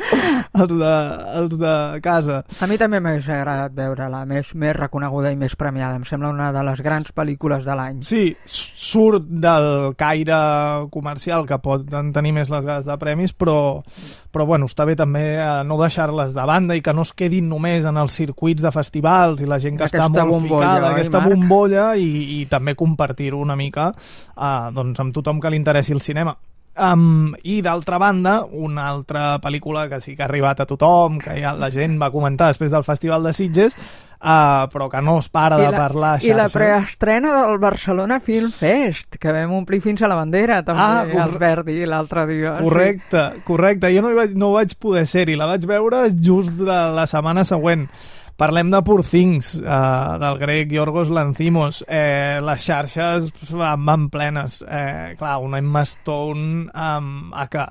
[0.61, 0.93] els, de,
[1.39, 2.41] els de casa.
[2.61, 5.99] A mi també m'hagués agradat veure-la, més, més reconeguda i més premiada.
[5.99, 8.03] Em sembla una de les grans pel·lícules de l'any.
[8.07, 10.39] Sí, surt del caire
[10.93, 13.83] comercial que poden tenir més les ganes de premis, però,
[14.33, 17.47] però bueno, està bé també eh, no deixar-les de banda i que no es quedin
[17.49, 20.91] només en els circuits de festivals i la gent que Aquesta està molt bombolla, ficada,
[20.93, 21.33] aquesta Marc?
[21.35, 22.09] bombolla i,
[22.41, 26.35] i també compartir-ho una mica eh, doncs amb tothom que li interessi el cinema.
[26.77, 31.39] Um, I d'altra banda, una altra pel·lícula que sí que ha arribat a tothom, que
[31.41, 33.73] ja la gent va comentar després del Festival de Sitges,
[34.21, 36.53] uh, però que no es para de parlar a I la xarxes.
[36.53, 41.23] preestrena del Barcelona Film Fest, que vam omplir fins a la bandera, també, Ah, corre-
[41.23, 42.57] el Verdi, l'altre dia.
[42.61, 43.89] Correcte, correcte.
[43.95, 47.43] Jo no, hi vaig, no vaig poder ser-hi, la vaig veure just de la setmana
[47.43, 47.87] següent.
[48.37, 51.79] Parlem de Poor Things, uh, del grec Yorgos Lanthimos.
[51.89, 54.59] Eh, les xarxes van, van plenes.
[54.61, 57.65] Eh, clar, una Emma Stone um, aca,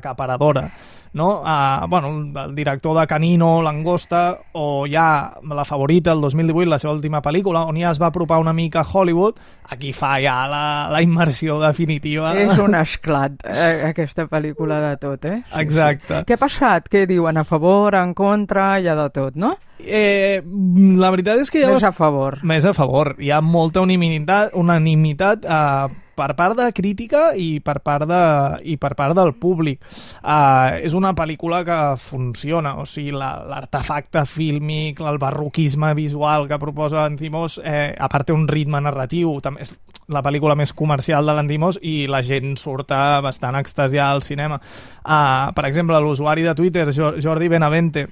[0.00, 0.66] acaparadora.
[1.12, 1.42] No?
[1.42, 6.94] Uh, bueno, el director de Canino, Langosta, o ja la favorita, el 2018, la seva
[6.94, 10.88] última pel·lícula, on ja es va apropar una mica a Hollywood, aquí fa ja la,
[10.92, 12.34] la immersió definitiva.
[12.38, 15.40] És un esclat, eh, aquesta pel·lícula de tot, eh?
[15.42, 16.20] Sí, Exacte.
[16.20, 16.28] Sí.
[16.28, 16.86] Què ha passat?
[16.92, 17.40] Què diuen?
[17.40, 19.56] A favor, en contra, ha de tot, no?
[19.80, 21.72] Eh, la veritat és que ha...
[21.72, 22.38] Més a favor.
[22.46, 23.14] Més a favor.
[23.18, 28.20] Hi ha molta unanimitat, unanimitat eh, per part de crítica i per part, de,
[28.68, 29.80] i per part del públic.
[30.22, 36.58] Eh, és una pel·lícula que funciona, o sigui, la- l'artefacte fílmic, el barroquisme visual que
[36.58, 39.74] proposa l'Antimos, eh, a part té un ritme narratiu, també és
[40.10, 42.88] la pel·lícula més comercial de l'Antimos i la gent surt
[43.22, 44.60] bastant extasiada al cinema.
[45.04, 48.08] Eh, per exemple, l'usuari de Twitter, Jo- Jordi Benavente,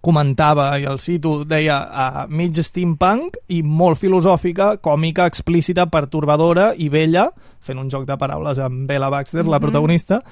[0.00, 6.88] comentava, i el cito, deia uh, mig steampunk i molt filosòfica, còmica, explícita, pertorbadora i
[6.88, 7.28] vella,
[7.60, 9.50] fent un joc de paraules amb Bella Baxter, mm -hmm.
[9.50, 9.62] la Mhm.
[9.62, 10.22] protagonista,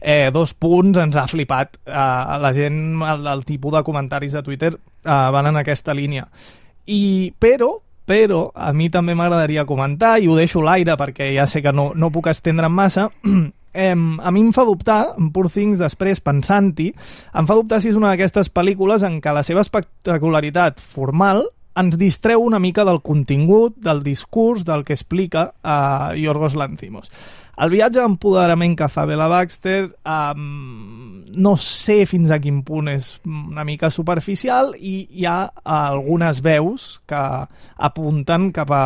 [0.00, 1.76] eh, dos punts, ens ha flipat.
[1.86, 6.28] Uh, la gent, el, el tipus de comentaris de Twitter uh, van en aquesta línia.
[6.86, 11.60] I, però, però a mi també m'agradaria comentar, i ho deixo l'aire perquè ja sé
[11.62, 13.10] que no, no puc estendre'm massa,
[13.76, 16.88] em, a mi em fa dubtar, en Poor Things, després, pensant-hi,
[17.36, 21.44] em fa dubtar si és una d'aquestes pel·lícules en què la seva espectacularitat formal
[21.76, 27.10] ens distreu una mica del contingut, del discurs, del que explica uh, Yorgos Lanthimos.
[27.56, 33.14] El viatge d'empoderament que fa Bella Baxter um, no sé fins a quin punt és
[33.24, 35.38] una mica superficial i hi ha
[35.76, 37.22] algunes veus que
[37.88, 38.84] apunten cap a,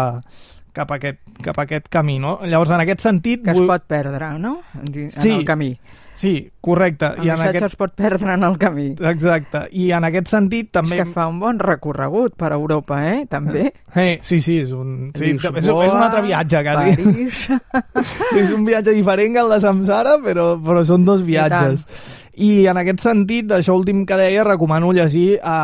[0.76, 2.38] cap a, aquest, cap a aquest camí, no?
[2.44, 3.42] Llavors, en aquest sentit...
[3.44, 4.60] Que es pot perdre, no?
[4.78, 5.74] En, en Sí, el camí.
[6.20, 7.06] Sí, correcte.
[7.16, 8.90] El missatge es pot perdre en el camí.
[9.08, 9.62] Exacte.
[9.72, 10.98] I en aquest sentit també...
[10.98, 13.24] És que fa un bon recorregut per Europa, eh?
[13.30, 13.70] També.
[14.00, 16.92] Eh, sí, sí, és un, sí, Lisboa, és, és un altre viatge, quasi.
[17.02, 17.40] París...
[18.42, 21.88] és un viatge diferent que el de Samsara, però, però són dos viatges.
[22.36, 25.56] I, en aquest sentit, això últim que deia, recomano llegir a...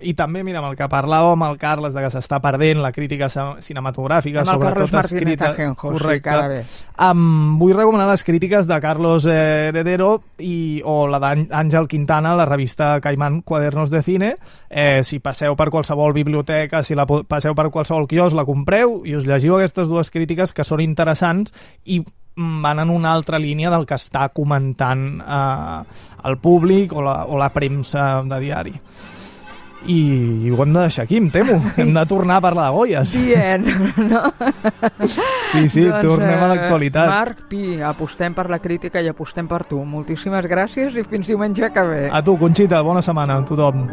[0.00, 2.92] I també, mira, amb el que parlàvem amb el Carles, de que s'està perdent la
[2.92, 5.50] crítica cinematogràfica, Amb sobretot Carlos escrita...
[5.50, 6.60] Ajenjo, sí, ara ve.
[7.00, 10.10] Um, vull recomanar les crítiques de Carlos eh, Heredero
[10.44, 14.34] i, o la d'Àngel Quintana la revista Caimán Cuadernos de Cine.
[14.68, 19.16] Eh, si passeu per qualsevol biblioteca, si la passeu per qualsevol quios, la compreu i
[19.16, 23.72] us llegiu aquestes dues crítiques que són interessants i mm, van en una altra línia
[23.72, 25.80] del que està comentant eh,
[26.28, 28.76] el públic o la, o la premsa de diari.
[29.86, 30.00] I,
[30.46, 31.56] i ho hem de deixar aquí, em temo.
[31.80, 33.14] Hem de tornar a parlar de Goyes.
[33.16, 33.64] Bien,
[34.10, 34.22] no?
[35.52, 37.08] Sí, sí, doncs, tornem a eh, l'actualitat.
[37.10, 39.80] Marc Pi, apostem per la crítica i apostem per tu.
[39.84, 42.02] Moltíssimes gràcies i fins diumenge que ve.
[42.12, 43.86] A tu, Conxita, bona setmana a tothom.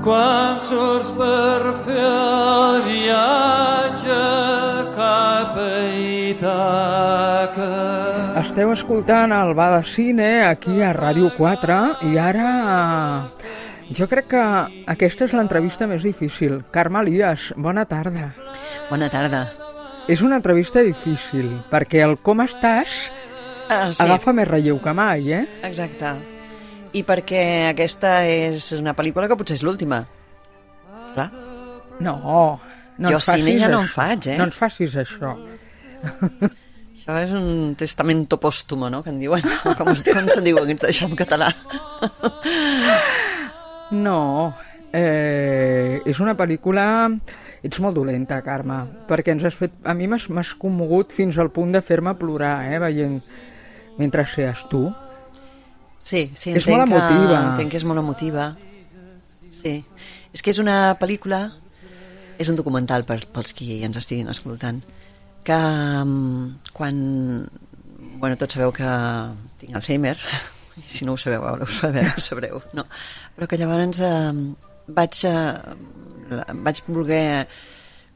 [0.00, 4.20] Quan surts per fer el viatge
[4.96, 7.68] cap a Ítaca.
[8.40, 11.76] Esteu escoltant el Ba de Cine aquí a Ràdio 4
[12.08, 12.48] i ara
[13.96, 14.42] jo crec que
[14.90, 16.60] aquesta és l'entrevista més difícil.
[16.74, 18.30] Carme Elias, bona tarda.
[18.90, 19.44] Bona tarda.
[20.10, 23.10] És una entrevista difícil perquè el com estàs
[23.70, 24.02] Ah, sí.
[24.02, 25.44] agafa més relleu que mai, eh?
[25.62, 26.16] Exacte.
[26.98, 30.00] I perquè aquesta és una pel·lícula que potser és l'última.
[31.14, 31.28] Clar.
[32.02, 32.16] No,
[32.98, 34.38] no Jo ens cine facis ja no en faig, eh?
[34.40, 35.36] No ens facis això.
[37.00, 39.46] Això és un testamento pòstumo, no?, que en diuen.
[39.78, 41.48] Com, es, com se'n diu això en català?
[43.90, 44.54] No,
[44.92, 46.84] eh, és una pel·lícula...
[47.60, 49.74] Ets molt dolenta, Carme, perquè ens has fet...
[49.84, 53.18] A mi m'has commogut fins al punt de fer-me plorar, eh, veient
[54.00, 54.86] mentre seas tu.
[56.00, 57.34] Sí, sí, És entenc molt emotiva.
[57.34, 58.46] Que, entenc que és molt emotiva.
[59.52, 59.74] Sí.
[60.32, 61.50] És que és una pel·lícula...
[62.40, 64.80] És un documental per, pels qui ens estiguin escoltant
[65.44, 65.56] que
[66.04, 67.48] mm, quan...
[68.20, 68.88] Bueno, tots sabeu que
[69.60, 70.16] tinc Alzheimer,
[70.88, 72.86] si no ho sabeu, ara ho sabeu, ho sabreu, no?
[73.36, 74.32] Però que llavors eh,
[74.88, 77.46] vaig, eh, vaig voler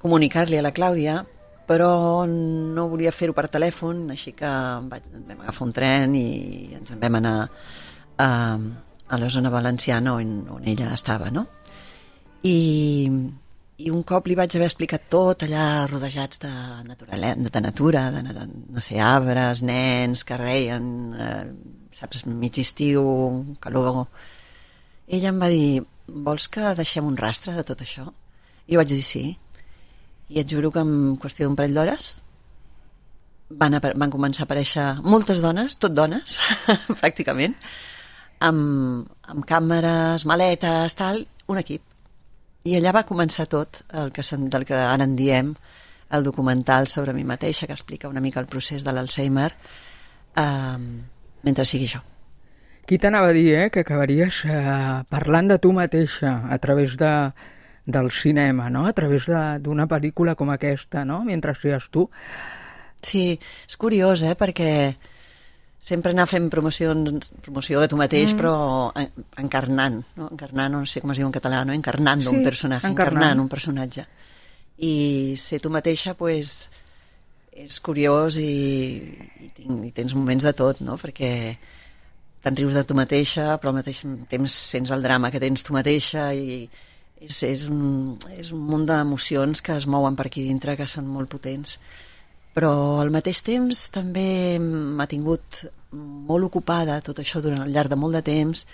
[0.05, 1.23] comunicar-li a la Clàudia
[1.65, 4.49] però no volia fer-ho per telèfon, així que
[4.91, 6.27] vaig, vam agafar un tren i
[6.77, 7.37] ens en vam anar
[8.21, 8.29] a,
[9.09, 11.47] a la zona valenciana on, on ella estava, no?
[12.45, 12.57] I,
[13.81, 16.53] i un cop li vaig haver explicat tot allà rodejats de,
[16.85, 18.45] natural, de natura, de, de,
[18.77, 21.41] no sé, arbres, nens que reien, eh,
[21.95, 23.05] saps, mig estiu,
[23.63, 24.07] calor...
[25.07, 28.07] Ella em va dir, vols que deixem un rastre de tot això?
[28.67, 29.25] I jo vaig dir sí.
[30.33, 32.15] I et juro que en qüestió d'un parell d'hores
[33.51, 36.39] van, van començar a aparèixer moltes dones, tot dones,
[37.01, 37.57] pràcticament,
[38.41, 41.85] amb, amb càmeres, maletes, tal, un equip.
[42.65, 45.53] I allà va començar tot el que, del que ara en diem
[46.15, 50.79] el documental sobre mi mateixa, que explica una mica el procés de l'Alzheimer eh,
[51.45, 52.01] mentre sigui jo.
[52.85, 57.13] Qui t'anava a dir, eh, que acabaries eh, parlant de tu mateixa a través de,
[57.87, 58.87] del cinema, no?
[58.87, 61.23] A través de- d'una pel·lícula com aquesta, no?
[61.25, 62.11] Mentre sigues tu.
[63.01, 64.95] Sí, és curiós, eh, perquè
[65.85, 68.37] sempre anar fent promocions, promoció de tu mateix, Mm.
[68.41, 70.29] però en, encarnant, no?
[70.33, 71.73] encarnant, no sé com es diu en català, no?
[71.77, 73.17] encarnant Sí, un personatge, encarnant.
[73.23, 74.07] encarnant un personatge.
[74.79, 76.71] I ser tu mateixa, pues,
[77.55, 78.51] és curiós i,
[79.45, 80.99] i, i tens moments de tot, no?
[80.99, 81.31] perquè
[82.45, 85.77] te'n rius de tu mateixa, però al mateix temps sents el drama que tens tu
[85.77, 86.65] mateixa i
[87.25, 91.07] és, és, un, és un munt d'emocions que es mouen per aquí dintre que són
[91.09, 91.79] molt potents
[92.55, 95.65] però al mateix temps també m'ha tingut
[95.95, 98.65] molt ocupada tot això durant al llarg de molt de temps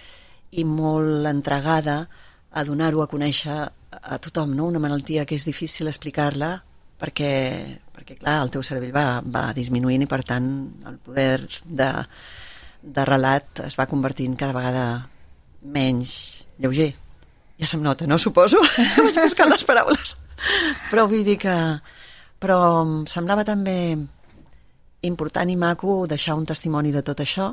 [0.50, 2.02] i molt entregada
[2.50, 3.56] a donar-ho a conèixer
[3.90, 4.66] a tothom, no?
[4.66, 6.58] una malaltia que és difícil explicar-la
[7.00, 7.30] perquè,
[8.00, 10.48] perquè clar, el teu cervell va, va disminuint i per tant
[10.88, 11.90] el poder de,
[12.80, 14.84] de relat es va convertint cada vegada
[15.60, 16.12] menys
[16.58, 16.94] lleuger.
[17.60, 18.16] Ja se'm nota, no?
[18.16, 18.60] Suposo.
[19.04, 20.16] Vaig buscant les paraules.
[20.88, 21.56] Però vull dir que...
[22.40, 23.98] Però em semblava també
[25.04, 27.50] important i maco deixar un testimoni de tot això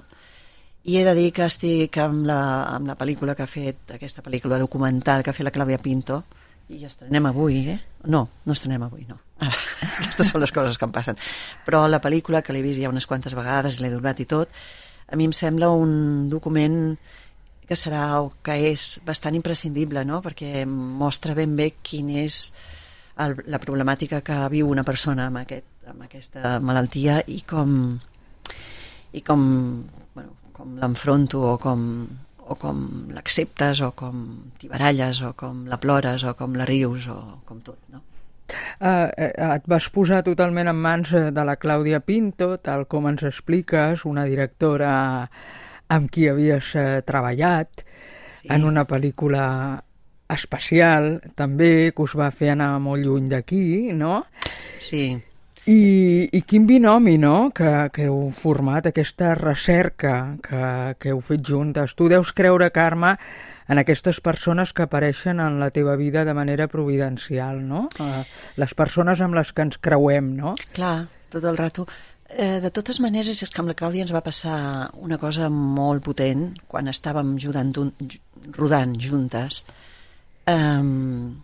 [0.88, 2.40] i he de dir que estic amb la,
[2.72, 6.22] amb la pel·lícula que ha fet, aquesta pel·lícula documental que ha fet la Clàudia Pinto,
[6.70, 7.78] i estrenem avui, eh?
[8.12, 9.16] No, no estrenem avui, no.
[9.40, 9.54] Ah,
[10.00, 11.20] aquestes són les coses que em passen.
[11.66, 14.52] Però la pel·lícula, que l'he vist ja unes quantes vegades, l'he doblat i tot,
[15.08, 16.98] a mi em sembla un document
[17.68, 20.22] que serà o que és bastant imprescindible, no?
[20.24, 22.52] perquè mostra ben bé quin és
[23.24, 27.74] el, la problemàtica que viu una persona amb, aquest, amb aquesta malaltia i com,
[29.12, 29.44] i com,
[30.16, 31.84] bueno, com l'enfronto o com,
[32.48, 32.84] o com
[33.16, 34.26] l'acceptes o com
[34.60, 38.04] t'hi baralles o com la plores o com la rius o com tot, no?
[38.80, 43.26] Uh, et vas posar totalment en mans eh, de la Clàudia Pinto, tal com ens
[43.28, 44.92] expliques, una directora
[45.92, 47.84] amb qui havies uh, treballat
[48.38, 48.48] sí.
[48.54, 49.44] en una pel·lícula
[50.32, 54.22] especial, també, que us va fer anar molt lluny d'aquí, no?
[54.80, 55.18] Sí.
[55.68, 60.62] I, I quin binomi, no?, que, que heu format, aquesta recerca que,
[60.96, 61.96] que heu fet juntes.
[61.98, 63.18] Tu deus creure, Carme,
[63.68, 67.90] en aquestes persones que apareixen en la teva vida de manera providencial, no?
[68.00, 68.24] Uh,
[68.56, 70.56] les persones amb les que ens creuem, no?
[70.72, 71.02] Clar,
[71.34, 71.84] tot el rato.
[72.28, 76.04] Eh, de totes maneres, és que amb la Clàudia ens va passar una cosa molt
[76.08, 77.76] potent quan estàvem jugant,
[78.56, 79.66] rodant juntes
[80.48, 81.36] um,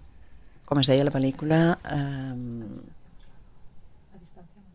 [0.65, 2.81] com es deia la pel·lícula um,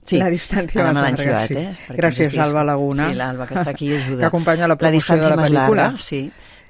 [0.08, 1.62] Sí, la distància ara més l'han xivat, sí.
[1.62, 1.96] eh?
[2.00, 3.08] Gràcies, Alba Laguna.
[3.10, 4.22] Sí, l'Alba, que està aquí, ajuda.
[4.24, 5.88] que acompanya la promoció la de la pel·lícula.
[5.88, 6.22] Larga, sí,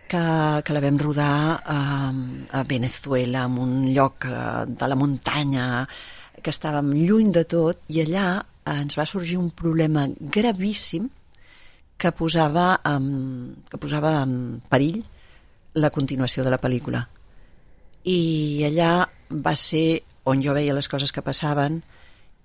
[0.09, 0.23] que,
[0.65, 1.81] que la vam rodar a,
[2.59, 5.67] a Venezuela, en un lloc eh, de la muntanya,
[6.43, 8.31] que estàvem lluny de tot, i allà
[8.69, 11.09] ens va sorgir un problema gravíssim
[11.99, 13.07] que posava en,
[13.69, 15.01] que posava en perill
[15.79, 17.03] la continuació de la pel·lícula.
[18.09, 18.93] I allà
[19.31, 21.83] va ser on jo veia les coses que passaven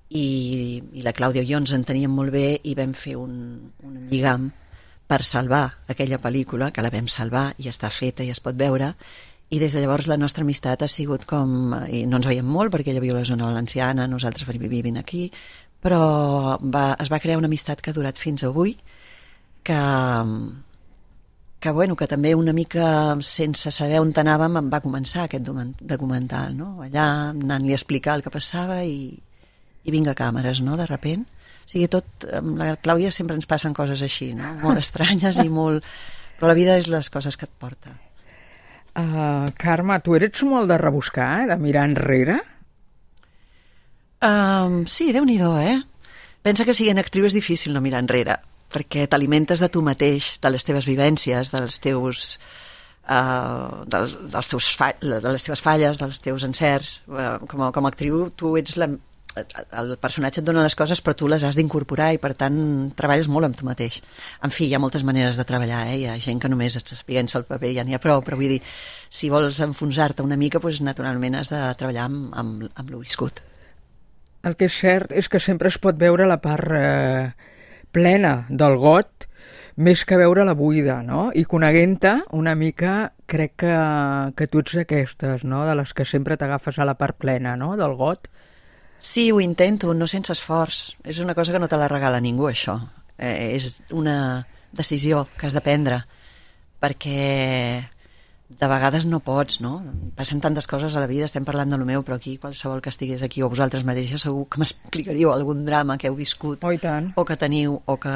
[0.10, 3.34] i, i la Clàudia i jo ens enteníem molt bé i vam fer un,
[3.84, 4.50] un lligam
[5.08, 8.94] per salvar aquella pel·lícula, que la vam salvar i està feta i es pot veure,
[9.54, 11.74] i des de llavors la nostra amistat ha sigut com...
[11.92, 15.28] i no ens veiem molt perquè ella viu a la zona valenciana, nosaltres vivim aquí,
[15.84, 18.78] però va, es va crear una amistat que ha durat fins avui,
[19.64, 19.80] que,
[21.60, 25.46] que, bueno, que també una mica sense saber on anàvem em va començar aquest
[25.80, 26.72] documental, no?
[26.88, 29.14] allà anant-li a explicar el que passava i,
[29.84, 31.26] i vinga càmeres, no?, de repent.
[31.64, 35.50] O sigui, tot, amb la Clàudia sempre ens passen coses així, no?, molt estranyes i
[35.52, 35.86] molt...
[36.40, 37.94] Però la vida és les coses que et porta.
[38.94, 41.48] Uh, Carme, tu eres molt de rebuscar, eh?
[41.50, 42.36] de mirar enrere?
[44.24, 45.80] Um, sí, déu nhi eh?
[46.44, 48.38] Pensa que siguent actriu és difícil no mirar enrere,
[48.72, 52.40] perquè t'alimentes de tu mateix, de les teves vivències, dels teus...
[53.04, 57.02] Uh, dels, dels teus fa de les teves falles, dels teus encerts.
[57.08, 58.88] Uh, com, a, com a actriu, tu ets la,
[59.36, 62.58] el personatge et dona les coses però tu les has d'incorporar i per tant
[62.98, 64.02] treballes molt amb tu mateix
[64.46, 65.98] en fi, hi ha moltes maneres de treballar eh?
[66.02, 68.56] hi ha gent que només es pensa el paper ja n'hi ha prou però vull
[68.56, 68.62] dir,
[69.10, 73.42] si vols enfonsar-te una mica doncs naturalment has de treballar amb, amb, amb lo viscut
[74.44, 77.30] el que és cert és que sempre es pot veure la part eh,
[77.94, 79.30] plena del got
[79.76, 81.32] més que veure la buida, no?
[81.34, 83.74] I coneguent-te una mica, crec que,
[84.38, 85.64] que tu ets d'aquestes, no?
[85.66, 87.74] De les que sempre t'agafes a la part plena, no?
[87.80, 88.30] Del got.
[89.04, 90.94] Sí, ho intento, no sense esforç.
[91.04, 92.78] És una cosa que no te la regala ningú, això.
[93.18, 95.98] Eh, és una decisió que has de prendre,
[96.80, 97.84] perquè
[98.48, 99.74] de vegades no pots, no?
[100.16, 102.94] Passen tantes coses a la vida, estem parlant de lo meu, però aquí qualsevol que
[102.96, 107.12] estigués aquí, o vosaltres mateixes, segur que m'explicaríeu algun drama que heu viscut, oh, tant.
[107.20, 108.16] o que teniu, o que,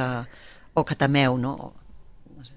[0.74, 1.54] o que temeu, no?
[2.32, 2.56] no sé.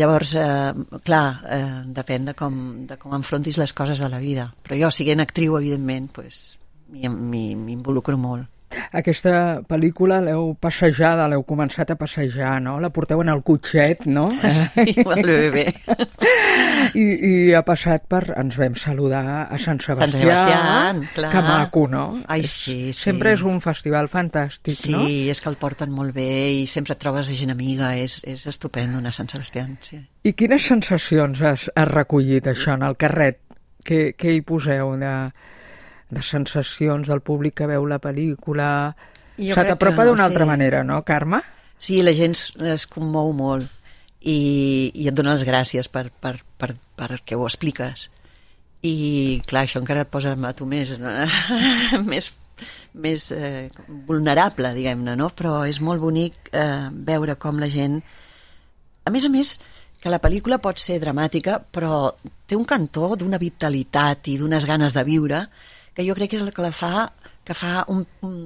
[0.00, 0.72] Llavors, eh,
[1.04, 4.48] clar, eh, depèn de com, de com enfrontis les coses a la vida.
[4.64, 6.54] Però jo, siguent actriu, evidentment, pues,
[6.92, 8.50] m'hi involucro molt.
[8.94, 12.76] Aquesta pel·lícula l'heu passejada, l'heu començat a passejar, no?
[12.82, 14.26] La porteu en el cotxet, no?
[14.42, 15.66] Sí, el bebè.
[16.94, 18.22] I, I ha passat per...
[18.38, 20.10] Ens vam saludar a Sant Sebastià.
[20.10, 20.58] Sant Sebastià,
[21.16, 21.30] clar.
[21.32, 22.04] Que maco, no?
[22.30, 22.98] Ai, sí, sí.
[23.06, 25.04] Sempre és un festival fantàstic, sí, no?
[25.06, 26.28] Sí, és que el porten molt bé
[26.60, 30.02] i sempre et trobes gent amiga, és, és estupendo anar a Sant Sebastià, sí.
[30.24, 33.40] I quines sensacions has, has recollit, això, en el carret?
[33.84, 35.14] Què, què hi poseu de
[36.14, 38.68] de sensacions del públic que veu la pel·lícula...
[39.34, 40.30] Jo Se t'apropa d'una sí.
[40.30, 41.40] altra manera, no, Carme?
[41.78, 43.66] Sí, la gent es commou molt
[44.24, 44.36] i,
[44.94, 48.08] i et dona les gràcies per, per, per, perquè ho expliques.
[48.84, 50.94] I, clar, això encara et posa a tu més,
[52.12, 52.30] més,
[52.94, 53.68] més eh,
[54.08, 55.30] vulnerable, diguem-ne, no?
[55.34, 58.00] Però és molt bonic eh, veure com la gent...
[59.04, 59.58] A més a més,
[60.00, 62.12] que la pel·lícula pot ser dramàtica, però
[62.48, 65.44] té un cantó d'una vitalitat i d'unes ganes de viure
[65.94, 67.10] que jo crec que és el que la fa,
[67.44, 68.40] que fa un, un,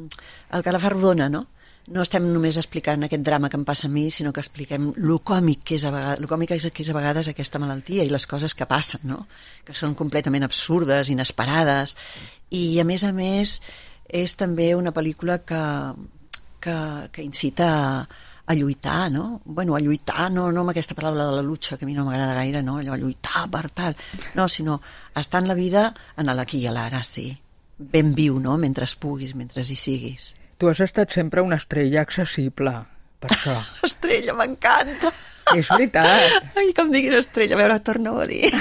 [0.52, 1.46] el que la fa rodona, no?
[1.88, 5.22] No estem només explicant aquest drama que em passa a mi, sinó que expliquem lo
[5.24, 8.26] còmic que és a vegades, lo còmic que és a vegades aquesta malaltia i les
[8.28, 9.22] coses que passen, no?
[9.64, 11.96] Que són completament absurdes, inesperades,
[12.52, 13.58] i a més a més
[14.08, 15.64] és també una pel·lícula que,
[16.60, 16.76] que,
[17.12, 17.88] que incita a,
[18.48, 19.42] a lluitar, no?
[19.44, 22.06] Bueno, a lluitar, no, no amb aquesta paraula de la lucha, que a mi no
[22.06, 22.78] m'agrada gaire, no?
[22.80, 23.96] Allò, lluitar per tal.
[24.34, 24.80] No, sinó
[25.14, 27.36] estar en la vida en l'aquí i a l'ara, sí.
[27.76, 28.56] Ben viu, no?
[28.56, 30.34] Mentre puguis, mentre hi siguis.
[30.56, 32.72] Tu has estat sempre una estrella accessible,
[33.20, 33.60] per això.
[33.90, 35.12] estrella, m'encanta!
[35.52, 36.56] És veritat.
[36.56, 38.48] Ai, com diguis estrella, a veure, torna a dir.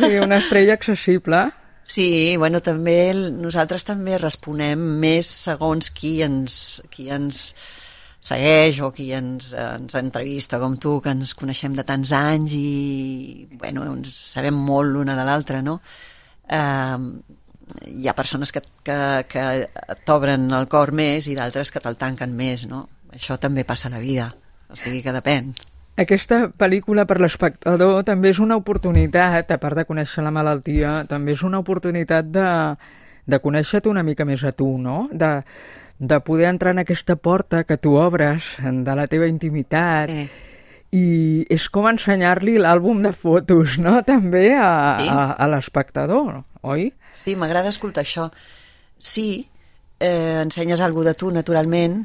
[0.00, 1.59] sí, una estrella accessible.
[1.90, 6.54] Sí, bueno, també nosaltres també responem més segons qui ens,
[6.92, 7.48] qui ens
[8.22, 13.48] segueix o qui ens, ens entrevista com tu, que ens coneixem de tants anys i
[13.56, 15.80] bueno, ens sabem molt l'una de l'altra, no?
[16.46, 17.00] Eh,
[17.96, 19.00] hi ha persones que, que,
[19.32, 19.48] que
[20.06, 22.84] t'obren el cor més i d'altres que te'l tanquen més, no?
[23.18, 24.30] Això també passa a la vida,
[24.70, 25.50] o sigui que depèn.
[26.00, 31.34] Aquesta pel·lícula per l'espectador també és una oportunitat, a part de conèixer la malaltia, també
[31.36, 32.46] és una oportunitat de,
[33.28, 35.02] de conèixer-te una mica més a tu, no?
[35.12, 35.32] De,
[36.00, 40.24] de poder entrar en aquesta porta que tu obres de la teva intimitat sí.
[40.96, 41.04] i
[41.52, 43.98] és com ensenyar-li l'àlbum de fotos, no?
[44.12, 44.72] També a,
[45.02, 45.10] sí.
[45.12, 46.88] a, a l'espectador, oi?
[47.12, 48.30] Sí, m'agrada escoltar això.
[48.96, 49.44] Sí,
[50.00, 52.00] eh, ensenyes alguna de tu, naturalment,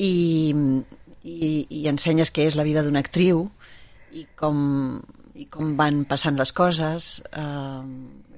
[0.00, 0.54] i,
[1.24, 3.48] i, i ensenyes què és la vida d'una actriu
[4.14, 5.00] i com,
[5.34, 7.18] i com van passant les coses.
[7.32, 7.82] Uh,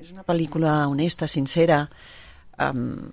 [0.00, 1.82] és una pel·lícula honesta, sincera,
[2.62, 3.10] um,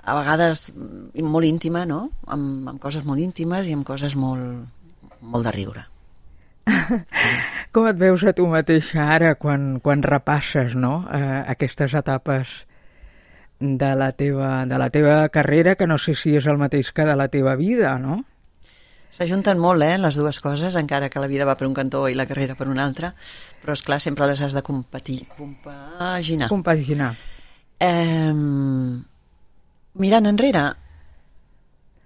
[0.00, 2.06] a vegades molt íntima, no?
[2.30, 4.64] Amb, amb coses molt íntimes i amb coses molt,
[5.20, 5.84] molt de riure.
[7.74, 11.02] Com et veus a tu mateixa ara quan, quan repasses no?
[11.04, 12.60] uh, aquestes etapes
[13.60, 17.04] de la, teva, de la teva carrera, que no sé si és el mateix que
[17.04, 18.22] de la teva vida, no?
[19.10, 22.14] S'ajunten molt, eh, les dues coses, encara que la vida va per un cantó i
[22.14, 23.12] la carrera per un altre,
[23.62, 26.48] però és clar sempre les has de competir, compaginar.
[26.48, 27.14] Compaginar.
[27.80, 28.32] Eh,
[29.94, 30.64] mirant enrere,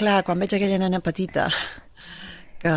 [0.00, 1.48] clar, quan veig aquella nena petita,
[2.64, 2.74] que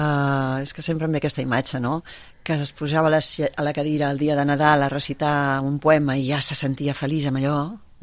[0.64, 2.02] és que sempre em ve aquesta imatge, no?,
[2.48, 5.82] que es posava a la, a la cadira el dia de Nadal a recitar un
[5.84, 7.58] poema i ja se sentia feliç amb allò,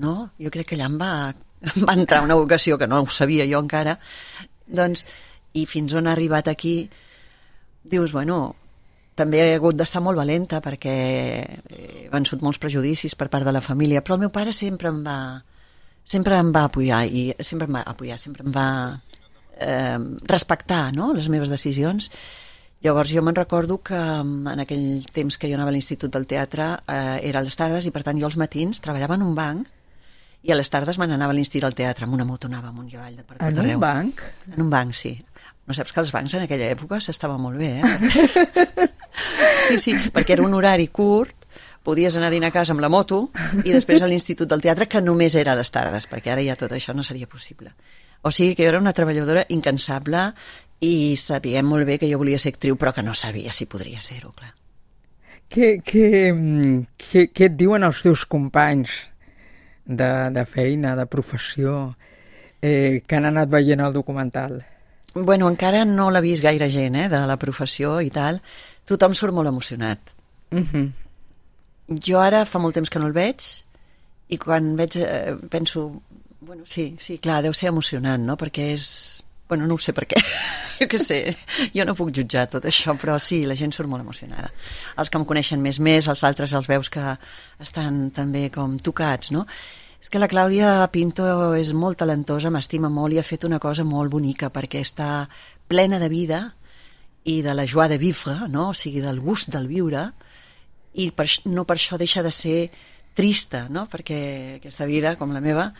[0.04, 0.14] no?
[0.36, 1.12] Jo crec que allà em va,
[1.70, 3.96] em va entrar una vocació que no ho sabia jo encara,
[4.66, 5.06] doncs
[5.54, 6.76] i fins on ha arribat aquí,
[7.84, 8.54] dius, bueno,
[9.14, 10.94] també he hagut d'estar molt valenta perquè
[11.70, 15.02] he vençut molts prejudicis per part de la família, però el meu pare sempre em
[15.06, 15.18] va
[16.04, 18.68] sempre em va apoyar i sempre em va apoyar, sempre em va
[19.56, 19.98] eh,
[20.28, 21.12] respectar no?
[21.16, 22.10] les meves decisions
[22.84, 26.26] Llavors jo me'n recordo que mm, en aquell temps que jo anava a l'Institut del
[26.28, 29.32] Teatre eh, era a les tardes i per tant jo els matins treballava en un
[29.38, 29.70] banc
[30.44, 32.90] i a les tardes me n'anava a l'Institut del Teatre amb una moto anava amunt
[32.92, 33.78] i avall de per tot en arreu.
[33.78, 34.20] un banc?
[34.52, 35.14] En un banc, sí.
[35.64, 38.88] No saps que els bancs en aquella època s'estava molt bé, eh?
[39.64, 41.46] Sí, sí, perquè era un horari curt,
[41.84, 43.28] podies anar a dinar a casa amb la moto
[43.62, 46.56] i després a l'Institut del Teatre, que només era a les tardes, perquè ara ja
[46.60, 47.72] tot això no seria possible.
[48.24, 50.26] O sigui que jo era una treballadora incansable
[50.84, 54.02] i sabia molt bé que jo volia ser actriu, però que no sabia si podria
[54.02, 54.52] ser-ho, clar.
[55.48, 56.06] Què, què,
[56.98, 58.94] què, què et diuen els teus companys
[59.84, 61.94] de, de feina, de professió,
[62.60, 64.62] eh, que han anat veient el documental?
[65.14, 68.40] Bueno, encara no l'ha vist gaire gent, eh, de la professió i tal.
[68.84, 70.00] Tothom surt molt emocionat.
[70.50, 70.92] Uh -huh.
[71.88, 73.64] Jo ara fa molt temps que no el veig
[74.28, 76.02] i quan veig eh, penso,
[76.40, 78.36] bueno, sí, sí, clar, deu ser emocionant, no?
[78.36, 79.20] Perquè és...
[79.46, 80.16] Bueno, no ho sé per què,
[80.80, 81.36] jo què sé,
[81.74, 84.50] jo no puc jutjar tot això, però sí, la gent surt molt emocionada.
[84.96, 87.18] Els que em coneixen més més, els altres els veus que
[87.60, 89.46] estan també com tocats, no?
[90.04, 91.24] És que la Clàudia Pinto
[91.56, 95.24] és molt talentosa, m'estima molt i ha fet una cosa molt bonica perquè està
[95.64, 96.40] plena de vida
[97.24, 98.66] i de la joie de vivre, no?
[98.68, 100.02] o sigui, del gust del viure,
[101.00, 102.58] i per, no per això deixa de ser
[103.16, 103.86] trista, no?
[103.88, 104.18] perquè
[104.58, 105.70] aquesta vida, com la meva,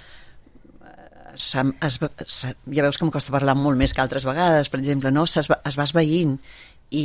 [1.35, 1.51] es,
[1.85, 5.13] es, es, ja veus que em costa parlar molt més que altres vegades, per exemple,
[5.13, 5.27] no?
[5.29, 6.39] es, es va esveint
[6.97, 7.05] i,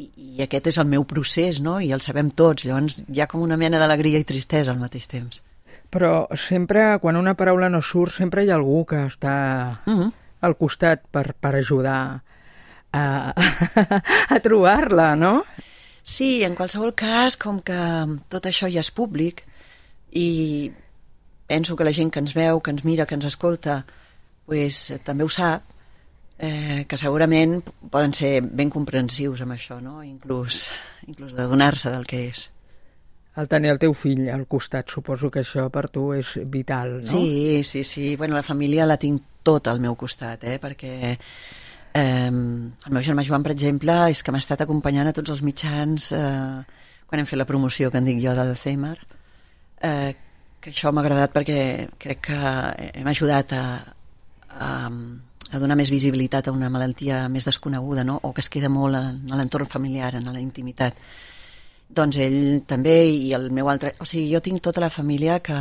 [0.00, 0.08] i,
[0.38, 1.76] i aquest és el meu procés, no?
[1.76, 5.12] i el sabem tots, llavors hi ha com una mena d'alegria i tristesa al mateix
[5.12, 5.42] temps.
[5.90, 10.12] Però sempre, quan una paraula no surt, sempre hi ha algú que està uh -huh.
[10.40, 12.22] al costat per, per ajudar
[12.92, 13.34] a,
[14.34, 15.44] a trobar-la, no?
[16.02, 17.74] Sí, en qualsevol cas, com que
[18.28, 19.42] tot això ja és públic
[20.12, 20.70] i
[21.46, 23.84] penso que la gent que ens veu, que ens mira, que ens escolta,
[24.46, 25.62] pues, també ho sap,
[26.38, 30.02] eh, que segurament poden ser ben comprensius amb això, no?
[30.04, 30.66] inclús,
[31.06, 32.50] inclús de donar-se del que és.
[33.36, 37.08] El tenir el teu fill al costat, suposo que això per tu és vital, no?
[37.10, 38.14] Sí, sí, sí.
[38.16, 40.56] Bueno, la família la tinc tot al meu costat, eh?
[40.62, 45.34] perquè eh, el meu germà Joan, per exemple, és que m'ha estat acompanyant a tots
[45.36, 48.96] els mitjans eh, quan hem fet la promoció que en dic jo d'Alzheimer,
[49.84, 50.16] eh,
[50.60, 51.60] que això m'ha agradat perquè
[52.02, 52.40] crec que
[52.88, 53.64] hem ajudat a,
[54.56, 54.72] a,
[55.52, 58.18] a donar més visibilitat a una malaltia més desconeguda, no?
[58.22, 60.98] o que es queda molt en, en l'entorn familiar, en la intimitat.
[61.88, 63.94] Doncs ell també i el meu altre...
[64.02, 65.56] O sigui, jo tinc tota la família que,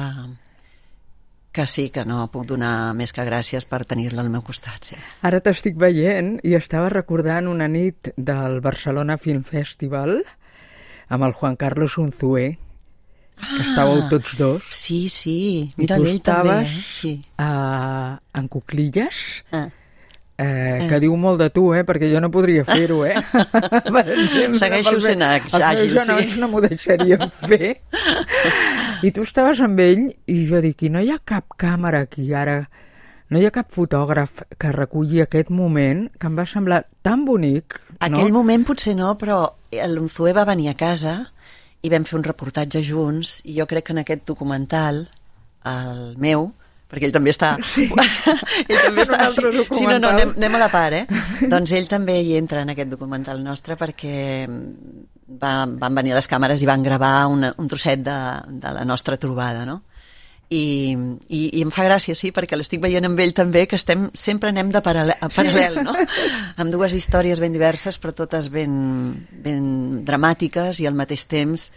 [1.54, 4.90] que sí, que no puc donar més que gràcies per tenir-la al meu costat.
[4.92, 4.98] Sí.
[5.28, 10.18] Ara t'estic veient i estava recordant una nit del Barcelona Film Festival
[11.08, 12.58] amb el Juan Carlos Unzué,
[13.36, 14.68] que estàveu tots dos.
[14.72, 15.38] Sí, sí.
[15.78, 16.86] Mira, I tu ell també, estaves eh?
[17.00, 17.16] sí.
[17.38, 17.50] a,
[18.34, 19.68] en cuclilles, Ah.
[20.38, 21.00] Eh, que Ah.
[21.00, 21.84] diu molt de tu, eh?
[21.88, 23.16] perquè jo no podria fer-ho, eh?
[23.96, 26.00] per exemple, Segueixo sent àgil, Els meus sí.
[26.00, 27.76] genolls no m'ho deixarien fer.
[29.04, 32.28] I tu estaves amb ell i jo dic, i no hi ha cap càmera aquí
[32.34, 32.58] ara,
[33.30, 37.80] no hi ha cap fotògraf que reculli aquest moment que em va semblar tan bonic,
[38.00, 38.42] Aquell no?
[38.42, 39.40] moment potser no, però
[39.72, 41.16] l'Unzué va venir a casa
[41.86, 45.06] i vam fer un reportatge junts i jo crec que en aquest documental,
[45.66, 46.50] el meu,
[46.96, 47.56] perquè ell també està...
[47.76, 47.90] Sí.
[48.72, 49.28] ell també està...
[49.30, 51.24] sí, sí, no, no, anem, anem a la part, eh?
[51.54, 54.16] doncs ell també hi entra en aquest documental nostre perquè
[54.48, 58.16] va, van venir a les càmeres i van gravar una, un trosset de,
[58.62, 59.82] de la nostra trobada, no?
[60.46, 60.94] I,
[61.34, 64.52] i, i em fa gràcia, sí, perquè l'estic veient amb ell també, que estem, sempre
[64.54, 65.96] anem de paral·lel, a paral·lel no?
[66.62, 68.76] amb dues històries ben diverses, però totes ben,
[69.42, 69.66] ben
[70.06, 71.72] dramàtiques i al mateix temps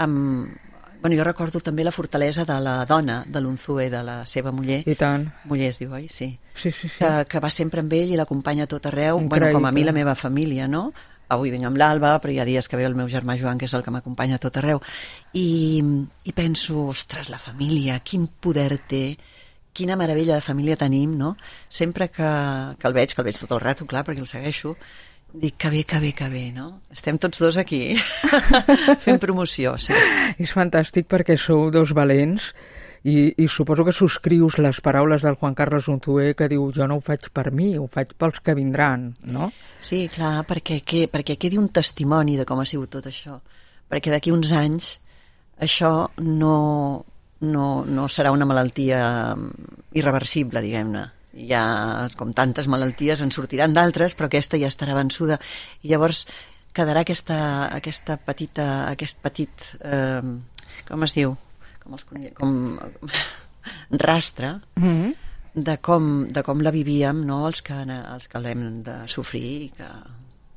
[0.00, 0.56] amb...
[1.00, 4.80] Bueno, jo recordo també la fortalesa de la dona de l'Unzué, de la seva muller.
[4.86, 5.28] I tant.
[5.46, 6.08] Muller es diu, oi?
[6.10, 6.32] Sí.
[6.54, 6.98] Sí, sí, sí.
[6.98, 9.86] Que, que va sempre amb ell i l'acompanya tot arreu, bueno, com a mi Increïble.
[9.86, 10.88] la meva família, no?
[11.28, 13.66] Avui vinc amb l'Alba, però hi ha dies que ve el meu germà Joan, que
[13.68, 14.80] és el que m'acompanya tot arreu.
[15.36, 15.84] I,
[16.24, 19.18] I penso, ostres, la família, quin poder té,
[19.76, 21.36] quina meravella de família tenim, no?
[21.68, 22.30] Sempre que,
[22.80, 24.74] que el veig, que el veig tot el rato, clar, perquè el segueixo,
[25.32, 26.80] dic que bé, que bé, que bé, no?
[26.94, 27.96] Estem tots dos aquí
[29.04, 29.94] fent promoció, sí.
[30.40, 32.52] És fantàstic perquè sou dos valents
[33.04, 36.98] i, i suposo que subscrius les paraules del Juan Carlos Unzué que diu jo no
[36.98, 39.50] ho faig per mi, ho faig pels que vindran, no?
[39.80, 43.38] Sí, clar, perquè, que, perquè quedi un testimoni de com ha sigut tot això.
[43.88, 44.96] Perquè d'aquí uns anys
[45.64, 45.92] això
[46.24, 47.04] no,
[47.40, 49.00] no, no serà una malaltia
[49.96, 51.06] irreversible, diguem-ne.
[51.54, 55.38] Ha, com tantes malalties, en sortiran d'altres, però aquesta ja estarà vençuda.
[55.82, 56.24] I llavors
[56.74, 57.38] quedarà aquesta,
[57.74, 60.22] aquesta petita, aquest petit, eh,
[60.88, 61.36] com es diu?
[61.82, 62.78] Com els conill, com
[64.04, 65.14] rastre Mm -hmm.
[65.54, 67.46] de com, de com la vivíem no?
[67.46, 69.88] els que, els que l'hem de sofrir i que,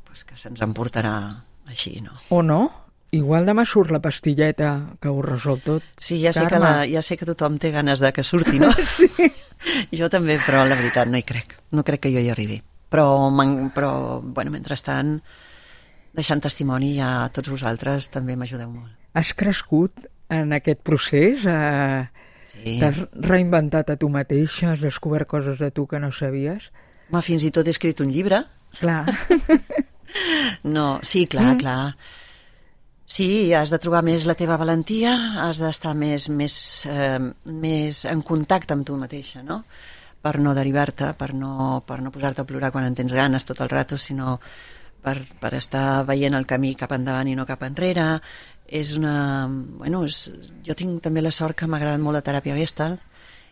[0.05, 2.11] pues, que se'ns emportarà així, no?
[2.29, 2.80] O no?
[3.11, 5.83] Igual demà surt la pastilleta que ho resol tot.
[5.99, 8.69] Sí, ja sé, que la, ja sé que tothom té ganes de que surti, no?
[8.95, 9.09] sí.
[9.91, 11.57] Jo també, però la veritat no hi crec.
[11.75, 12.61] No crec que jo hi arribi.
[12.91, 13.05] Però,
[13.75, 13.91] però
[14.23, 15.17] bueno, mentrestant,
[16.15, 18.95] deixant testimoni ja tots vosaltres també m'ajudeu molt.
[19.19, 21.43] Has crescut en aquest procés?
[21.45, 22.07] Eh,
[22.51, 22.73] Sí.
[22.81, 24.73] T'has reinventat a tu mateixa?
[24.73, 26.65] Has descobert coses de tu que no sabies?
[27.09, 28.41] Home, fins i tot he escrit un llibre.
[28.79, 29.05] Clar.
[30.63, 31.59] No, sí, clar, Mm.
[31.61, 31.95] clar.
[33.11, 35.11] Sí, has de trobar més la teva valentia,
[35.43, 36.53] has d'estar més, més,
[36.87, 39.57] eh, més en contacte amb tu mateixa, no?
[40.23, 43.59] Per no derivar-te, per no, per no posar-te a plorar quan en tens ganes tot
[43.65, 44.37] el rato, sinó
[45.03, 48.07] per, per estar veient el camí cap endavant i no cap enrere.
[48.81, 49.15] És una...
[49.49, 50.23] Bueno, és,
[50.63, 53.01] jo tinc també la sort que m'ha agradat molt la teràpia Gestalt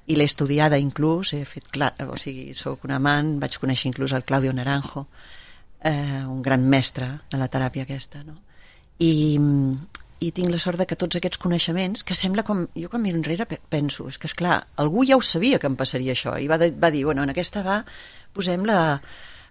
[0.08, 4.16] i l'he estudiada inclús, he fet clar, o sigui, sóc un amant, vaig conèixer inclús
[4.16, 5.10] el Claudio Naranjo,
[5.84, 8.46] eh, un gran mestre de la teràpia aquesta, no?
[9.00, 9.12] I,
[10.20, 12.66] i tinc la sort de que tots aquests coneixements, que sembla com...
[12.76, 15.70] Jo quan miro enrere pe- penso, és que és clar, algú ja ho sabia que
[15.72, 17.78] em passaria això, i va, de, va dir, bueno, en aquesta va,
[18.36, 18.82] posem la,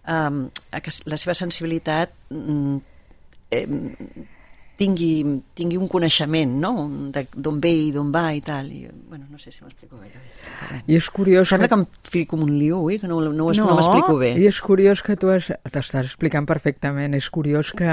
[0.06, 0.42] um,
[1.08, 2.12] la seva sensibilitat
[3.50, 3.64] eh,
[4.78, 5.12] tingui,
[5.58, 6.72] tingui un coneixement, no?
[7.34, 8.68] D'on ve i d'on va i tal.
[8.70, 10.12] I, bueno, no sé si m'explico bé.
[10.86, 11.74] I és curiós Sembla que...
[11.74, 13.00] que em fico com un liu, oi?
[13.00, 14.34] Que no, no, no, no m'explico bé.
[14.38, 15.32] i és curiós que tu.
[15.32, 17.16] T'estàs explicant perfectament.
[17.18, 17.90] És curiós que,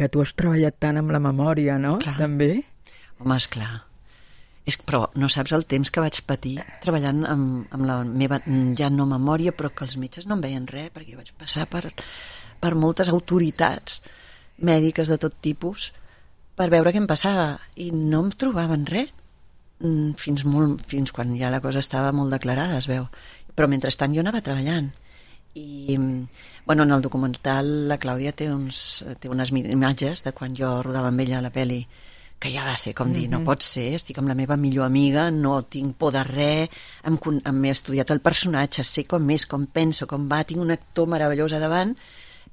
[0.00, 1.98] que tu has treballat tant amb la memòria, no?
[2.00, 2.16] Clar.
[2.18, 2.50] També.
[3.20, 3.70] Home, esclar.
[4.68, 8.40] És, però no saps el temps que vaig patir treballant amb, amb la meva,
[8.78, 11.90] ja no memòria, però que els metges no em veien res, perquè vaig passar per,
[12.60, 14.00] per moltes autoritats
[14.60, 15.90] mèdiques de tot tipus
[16.56, 19.14] per veure què em passava i no em trobaven res
[19.80, 23.06] Mm, fins, molt, fins quan ja la cosa estava molt declarada, es veu.
[23.56, 24.90] Però mentrestant jo anava treballant.
[25.56, 25.96] I,
[26.70, 31.08] bueno, en el documental la Clàudia té, uns, té unes imatges de quan jo rodava
[31.10, 31.80] amb ella la peli
[32.38, 33.44] que ja va ser com dir, no Mhm.
[33.44, 36.68] pot ser, estic amb la meva millor amiga, no tinc por de res,
[37.04, 40.60] em, con- em he estudiat el personatge, sé com és, com penso, com va, tinc
[40.60, 41.96] un actor meravellós a davant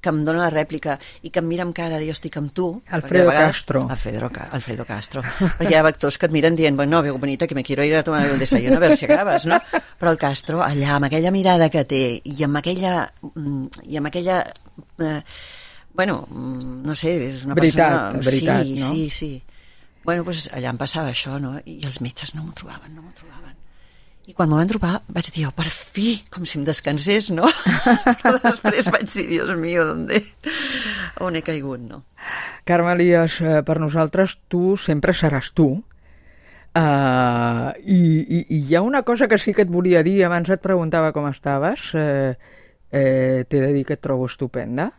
[0.02, 2.52] que em dona la rèplica i que em mira amb cara de jo estic amb
[2.54, 2.68] tu.
[2.90, 3.82] Alfredo vegades- Castro.
[3.90, 5.24] Alfredo, Alfredo Castro.
[5.58, 7.96] Perquè hi ha actors que et miren dient, bueno, veu bonita, que me quiero ir
[7.96, 9.58] a tomar el desayuno a ver si acabes, no?
[10.00, 13.12] Però el Castro, allà, amb aquella mirada que té i amb aquella...
[13.34, 14.44] mm, I amb aquella
[15.00, 15.22] eh,
[15.94, 18.26] bueno, mm, no sé, és una Veritat, persona...
[18.30, 18.94] veritat, sí, no?
[18.94, 19.32] Sí, sí,
[20.08, 21.58] Bueno, doncs allà em passava això, no?
[21.68, 23.37] I els metges no m'ho trobaven, no m'ho trobaven.
[24.28, 27.48] I quan m'ho van trobar vaig dir, oh, per fi, com si em descansés, no?
[28.22, 30.10] Però després vaig dir, Dios mío, on,
[31.24, 32.02] on he caigut, no?
[32.68, 35.70] Carme Elias, eh, per nosaltres tu sempre seràs tu.
[36.78, 40.52] Uh, i, i, I hi ha una cosa que sí que et volia dir, abans
[40.54, 42.36] et preguntava com estaves, eh,
[42.92, 44.92] eh, t'he de dir que et trobo estupenda,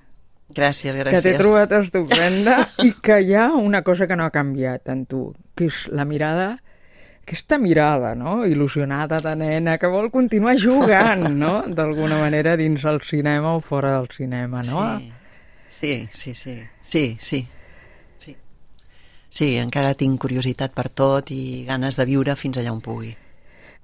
[0.48, 1.22] Gràcies, que gràcies.
[1.26, 2.56] t'he trobat estupenda
[2.86, 6.08] i que hi ha una cosa que no ha canviat en tu, que és la
[6.08, 6.54] mirada
[7.28, 13.02] aquesta mirada, no?, il·lusionada de nena, que vol continuar jugant, no?, d'alguna manera dins el
[13.04, 14.88] cinema o fora del cinema, no?
[15.68, 17.46] Sí, sí, sí, sí, sí, sí.
[19.28, 23.12] Sí, encara tinc curiositat per tot i ganes de viure fins allà on pugui.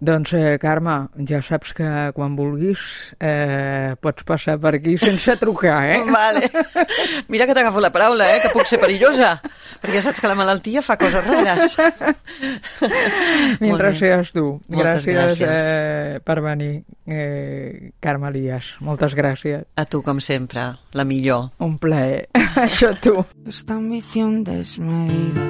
[0.04, 0.94] Doncs, eh, Carme,
[1.28, 2.80] ja saps que quan vulguis
[3.22, 6.00] eh, pots passar per aquí sense trucar, eh?
[6.10, 6.48] Vale.
[7.30, 8.40] Mira que t'agafo la paraula, eh?
[8.42, 9.36] que puc ser perillosa,
[9.84, 11.76] perquè saps que la malaltia fa coses rares.
[13.60, 13.92] Bé.
[13.98, 14.46] seas tu.
[14.72, 15.48] Moltes gràcies, gràcies.
[15.48, 16.72] Eh, per venir,
[17.06, 18.74] eh, Carme Elias.
[18.80, 19.66] Moltes gràcies.
[19.76, 21.50] A tu, com sempre, la millor.
[21.60, 22.28] Un plaer.
[22.64, 23.20] Això tu.
[23.46, 25.46] Esta ambición desmedida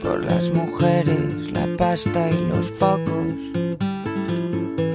[0.00, 3.34] por las mujeres, la pasta y los focos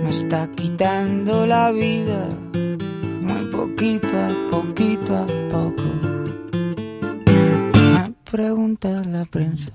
[0.04, 2.30] me está quitando la vida
[3.22, 6.05] muy poquito a poquito a poco.
[8.32, 9.72] Pregunta la prensa,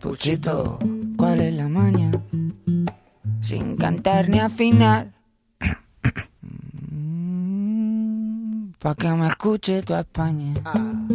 [0.00, 0.78] Puchito,
[1.16, 2.10] ¿cuál es la maña?
[3.40, 5.13] Sin cantar ni afinar.
[8.84, 10.52] Pa' que me escuche tu España.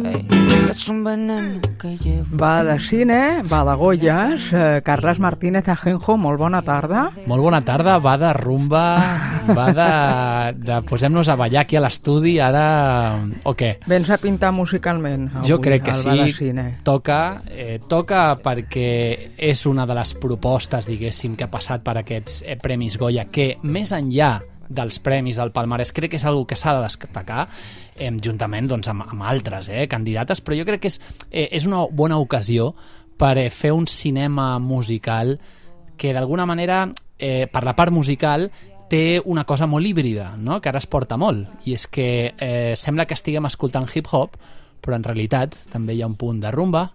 [0.04, 0.26] Ey,
[0.68, 2.26] es un veneno que llevo.
[2.36, 4.52] Va de cine, va de Goyes.
[4.52, 7.12] Eh, Carles Martínez Ajenjo, molt bona tarda.
[7.30, 8.82] Molt bona tarda, va de rumba,
[9.54, 9.88] va de,
[10.66, 13.22] de posem-nos a ballar aquí a l'estudi, ara...
[13.46, 13.76] o què?
[13.86, 16.80] Vens a pintar musicalment avui, Jo crec que sí, Cine.
[16.82, 22.42] toca, eh, toca perquè és una de les propostes, diguéssim, que ha passat per aquests
[22.42, 24.40] eh, Premis Goya, que més enllà
[24.70, 27.48] dels premis del Palmarès, crec que és una que s'ha de destacar
[27.96, 31.00] eh, juntament doncs, amb, amb altres eh, candidates, però jo crec que és,
[31.30, 32.70] eh, és una bona ocasió
[33.18, 35.38] per eh, fer un cinema musical
[36.00, 36.86] que d'alguna manera,
[37.18, 38.48] eh, per la part musical,
[38.90, 40.60] té una cosa molt híbrida, no?
[40.60, 44.38] que ara es porta molt, i és que eh, sembla que estiguem escoltant hip-hop,
[44.80, 46.88] però en realitat també hi ha un punt de rumba,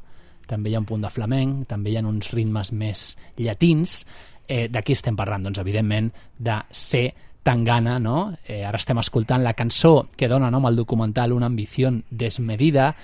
[0.50, 3.06] també hi ha un punt de flamenc, també hi ha uns ritmes més
[3.38, 4.04] llatins.
[4.48, 5.48] Eh, de qui estem parlant?
[5.48, 7.08] Doncs, evidentment, de C.
[7.46, 8.34] Tangana, no?
[8.48, 12.96] Eh, ara estem escoltant la cançó que dona nom al documental Una ambició desmedida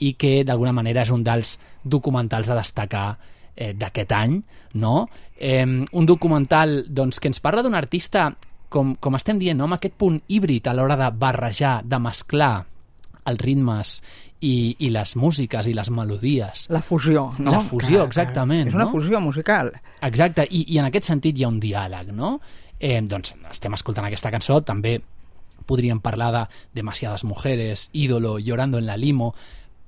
[0.00, 3.08] i que d'alguna manera és un dels documentals a destacar
[3.54, 4.38] eh, d'aquest any,
[4.80, 5.02] no?
[5.36, 8.30] Eh, un documental doncs, que ens parla d'un artista,
[8.72, 9.66] com, com estem dient, no?
[9.68, 12.54] amb aquest punt híbrid a l'hora de barrejar, de mesclar
[13.28, 13.98] els ritmes
[14.40, 16.64] i, i les músiques i les melodies.
[16.72, 17.52] La fusió, no?
[17.52, 18.68] La fusió, Que- que exactament.
[18.72, 18.94] És una no?
[18.94, 19.74] fusió musical.
[20.00, 22.38] Exacte, i, i en aquest sentit hi ha un diàleg, no?
[22.80, 24.98] Eh, doncs estem escoltant aquesta cançó, també
[25.68, 29.34] podríem parlar de Demasiadas mujeres, Ídolo, Llorando en la limo,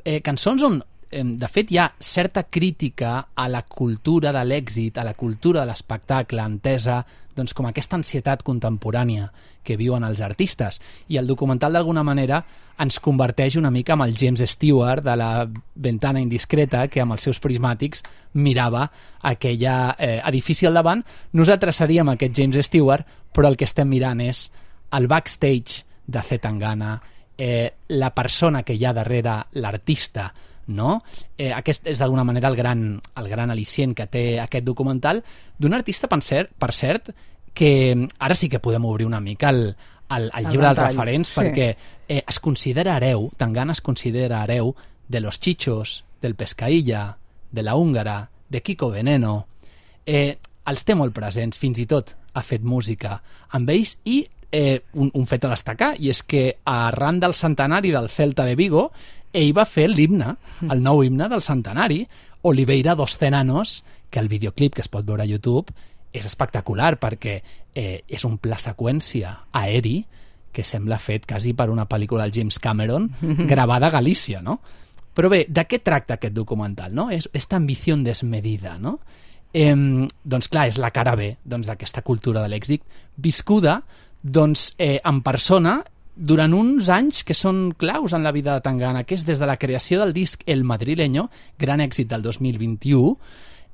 [0.05, 0.83] eh, cançons on
[1.13, 5.69] de fet hi ha certa crítica a la cultura de l'èxit, a la cultura de
[5.69, 7.03] l'espectacle, entesa
[7.37, 9.31] doncs, com aquesta ansietat contemporània
[9.63, 10.81] que viuen els artistes.
[11.09, 12.43] I el documental, d'alguna manera,
[12.83, 17.29] ens converteix una mica amb el James Stewart de la ventana indiscreta, que amb els
[17.29, 18.03] seus prismàtics
[18.35, 18.89] mirava
[19.21, 21.05] aquella eh, edifici al davant.
[21.39, 24.49] Nosaltres seríem aquest James Stewart, però el que estem mirant és
[24.93, 26.97] el backstage de Zetangana,
[27.39, 30.33] eh, la persona que hi ha darrere l'artista,
[30.67, 31.03] no?
[31.37, 35.23] Eh, aquest és d'alguna manera el gran, el gran al·licient que té aquest documental
[35.59, 37.11] d'un artista, per cert, per cert,
[37.53, 39.75] que ara sí que podem obrir una mica el,
[40.17, 41.37] el, el llibre dels referents sí.
[41.41, 41.69] perquè
[42.09, 44.75] eh, es considera hereu, Tangana es considera hereu
[45.09, 47.17] de los Chichos, del Pescaïlla,
[47.51, 49.47] de la Húngara, de Kiko Veneno.
[50.07, 53.19] Eh, els té molt presents, fins i tot ha fet música
[53.53, 57.91] amb ells i eh, un, un fet a destacar, i és que arran del centenari
[57.91, 58.91] del Celta de Vigo,
[59.33, 60.37] ell va fer l'himne,
[60.69, 62.03] el nou himne del centenari,
[62.43, 65.73] Oliveira dos Cenanos, que el videoclip que es pot veure a YouTube
[66.13, 67.39] és espectacular perquè
[67.75, 70.03] eh, és un pla seqüència aeri
[70.53, 73.09] que sembla fet quasi per una pel·lícula del James Cameron
[73.51, 74.61] gravada a Galícia, no?
[75.13, 77.09] Però bé, de què tracta aquest documental, no?
[77.13, 78.99] És esta ambició desmedida, no?
[79.53, 79.73] Eh,
[80.25, 82.85] doncs clar, és la cara B doncs, d'aquesta cultura de l'èxit
[83.17, 83.83] viscuda
[84.23, 85.83] doncs, eh, en persona
[86.15, 89.49] durant uns anys que són claus en la vida de Tangana, que és des de
[89.49, 93.17] la creació del disc El Madrileño, gran èxit del 2021,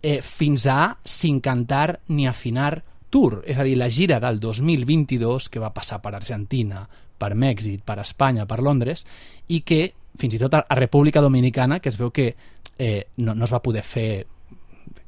[0.03, 5.49] eh, fins a Sin cantar ni afinar tour, és a dir, la gira del 2022
[5.49, 6.87] que va passar per Argentina,
[7.19, 9.07] per Mèxic, per Espanya, per Londres,
[9.49, 12.35] i que fins i tot a, República Dominicana, que es veu que
[12.79, 14.27] eh, no, no es va poder fer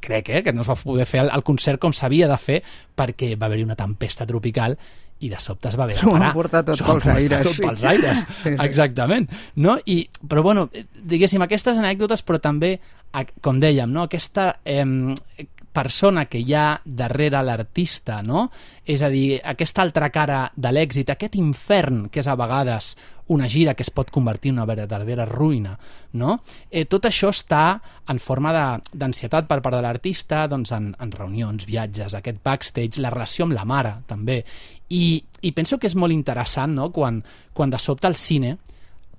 [0.01, 2.61] crec eh, que no es va poder fer el, el concert com s'havia de fer
[2.97, 4.77] perquè va haver-hi una tempesta tropical
[5.21, 6.33] i de sobte es va haver de S'ho van parar.
[6.35, 7.63] portar tot S'ho van pels aires, Tot sí.
[7.63, 8.55] pels aires, Sí, sí.
[8.65, 9.29] exactament.
[9.57, 9.79] No?
[9.87, 9.99] I,
[10.29, 12.79] però bueno, eh, diguéssim, aquestes anècdotes, però també,
[13.43, 14.05] com dèiem, no?
[14.09, 14.85] aquesta eh,
[15.73, 18.49] persona que hi ha darrere l'artista, no?
[18.85, 22.97] És a dir, aquesta altra cara de l'èxit, aquest infern que és a vegades
[23.31, 25.77] una gira que es pot convertir en una verdadera ruïna,
[26.19, 26.41] no?
[26.67, 27.79] Eh, tot això està
[28.11, 28.51] en forma
[28.91, 33.55] d'ansietat per part de l'artista, doncs en, en reunions, viatges, aquest backstage, la relació amb
[33.55, 34.41] la mare, també.
[34.91, 37.23] I, i penso que és molt interessant, no?, quan,
[37.55, 38.57] quan de sobte el cine,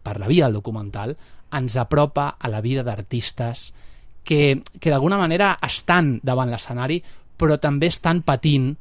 [0.03, 1.15] per la via del documental,
[1.55, 3.69] ens apropa a la vida d'artistes
[4.24, 7.01] que, que d'alguna manera estan davant l'escenari,
[7.38, 8.72] però també estan patint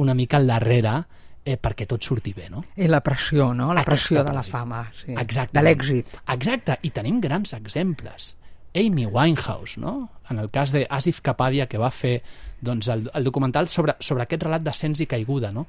[0.00, 0.98] una mica al darrere
[1.44, 2.64] eh, perquè tot surti bé, no?
[2.76, 3.72] I la pressió, no?
[3.72, 4.52] La Aquesta pressió de la pressió.
[4.58, 5.12] fama, sí.
[5.16, 5.52] Exactament.
[5.52, 6.12] de l'èxit.
[6.36, 8.34] Exacte, i tenim grans exemples.
[8.74, 10.10] Amy Winehouse, no?
[10.30, 12.20] En el cas de Asif Kapadia, que va fer
[12.60, 15.66] doncs, el, el documental sobre, sobre aquest relat d'ascens i caiguda, no?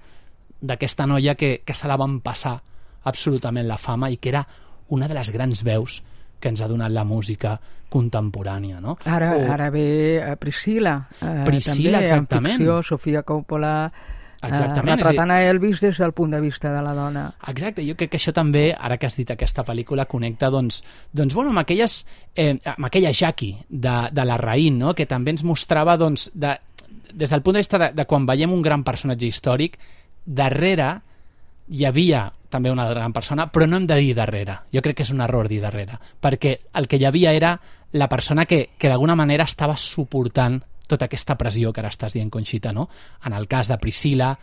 [0.61, 2.59] D'aquesta noia que, que se la van passar
[3.09, 4.45] absolutament la fama i que era
[4.89, 6.01] una de les grans veus
[6.41, 7.55] que ens ha donat la música
[7.91, 8.97] contemporània, no?
[9.05, 12.53] Ara, O- ara ve eh, Priscila, eh, Priscila, també, exactament.
[12.53, 13.91] en ficció, Sofia Coppola,
[14.41, 17.27] eh, Exactament, retratant a Elvis des del punt de vista de la dona.
[17.51, 20.81] Exacte, jo crec que això també, ara que has dit aquesta pel·lícula, connecta doncs,
[21.13, 21.99] doncs bueno, amb, aquelles,
[22.35, 24.95] eh, amb aquella Jackie de, de la Raïn, no?
[24.95, 26.55] que també ens mostrava doncs, de,
[27.13, 29.77] des del punt de vista de, de quan veiem un gran personatge històric,
[30.25, 31.01] darrere
[31.69, 34.59] hi havia també una gran persona, però no hem de dir darrere.
[34.73, 37.55] Jo crec que és un error dir darrere, perquè el que hi havia era
[37.93, 42.29] la persona que, que d'alguna manera estava suportant tota aquesta pressió que ara estàs dient,
[42.31, 42.89] Conxita, no?
[43.25, 44.33] En el cas de Priscilla,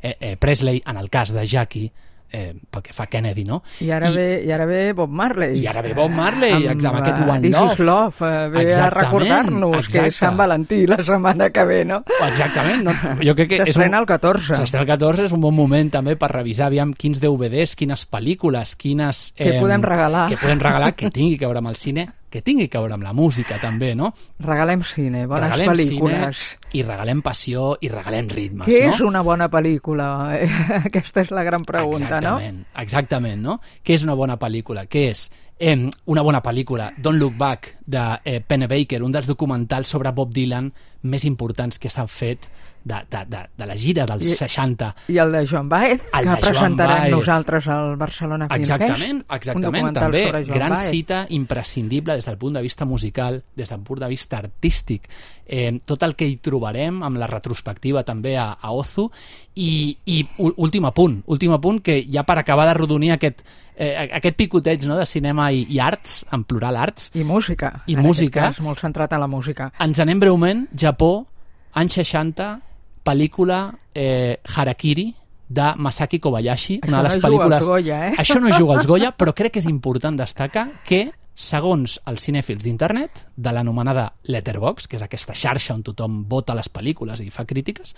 [0.00, 1.90] eh, eh, Presley, en el cas de Jackie,
[2.30, 3.62] eh, pel que fa a Kennedy, no?
[3.80, 5.58] I ara, I, ve, I ara ve Bob Marley.
[5.60, 7.72] I ara ve Bob Marley, amb, amb, amb aquest eh, One This Love.
[7.72, 11.80] is Love, eh, ve a Exactament, recordar-nos que és Sant Valentí la setmana que ve,
[11.84, 12.02] no?
[12.28, 12.96] Exactament, no?
[13.22, 14.60] jo crec que és un, S'estrena el 14.
[14.60, 18.76] s'estrena el 14, és un bon moment també per revisar aviam quins DVDs, quines pel·lícules,
[18.80, 19.26] quines...
[19.36, 20.28] Que podem regalar.
[20.32, 23.06] Que podem regalar, que tingui que veure amb el cine, que tingui que veure amb
[23.06, 24.10] la música també, no?
[24.44, 26.42] Regalem cine, bones regalem pel·lícules.
[26.42, 28.92] Cine, I regalem passió i regalem ritmes, Què no?
[28.92, 30.10] és una bona pel·lícula?
[30.90, 32.82] Aquesta és la gran pregunta, exactament, no?
[32.84, 33.58] Exactament, no?
[33.80, 34.84] Què és una bona pel·lícula?
[34.92, 35.26] Què és
[35.58, 35.78] eh,
[36.12, 36.90] una bona pel·lícula?
[37.00, 40.72] Don't Look Back, de eh, Penny Baker, un dels documentals sobre Bob Dylan
[41.06, 42.50] més importants que s'han fet
[42.86, 44.88] de, de, de, de la gira dels I- 60.
[45.10, 47.10] I el de Joan Baez, El que presentarem Baez.
[47.16, 49.32] nosaltres al Barcelona Film Exactament, Fest.
[49.40, 50.90] exactament, també gran Baez.
[50.90, 55.08] cita imprescindible des del punt de vista musical, des del punt de vista artístic,
[55.46, 59.10] eh, tot el que hi trobarem amb la retrospectiva també a, a Ozu
[59.54, 63.42] i, i últim apunt, últim apunt que ja per acabar de rodonir aquest,
[63.76, 67.82] eh, aquest picoteig no, de cinema i, i arts, en plural arts, I música.
[67.86, 68.48] I en música.
[68.50, 69.72] Cas, molt centrat en la música.
[69.80, 71.26] ens anem breument, Japó,
[71.74, 72.60] anys 60,
[73.06, 73.60] pel·lícula
[73.94, 75.12] eh, Harakiri,
[75.48, 77.58] de Masaki Kobayashi, Això una de les no juga pel·lícules...
[77.58, 78.14] als Goya, eh?
[78.18, 82.64] Això no juga als Goya, però crec que és important destacar que, segons els cinèfils
[82.64, 87.44] d'internet, de l'anomenada Letterbox, que és aquesta xarxa on tothom vota les pel·lícules i fa
[87.46, 87.94] crítiques,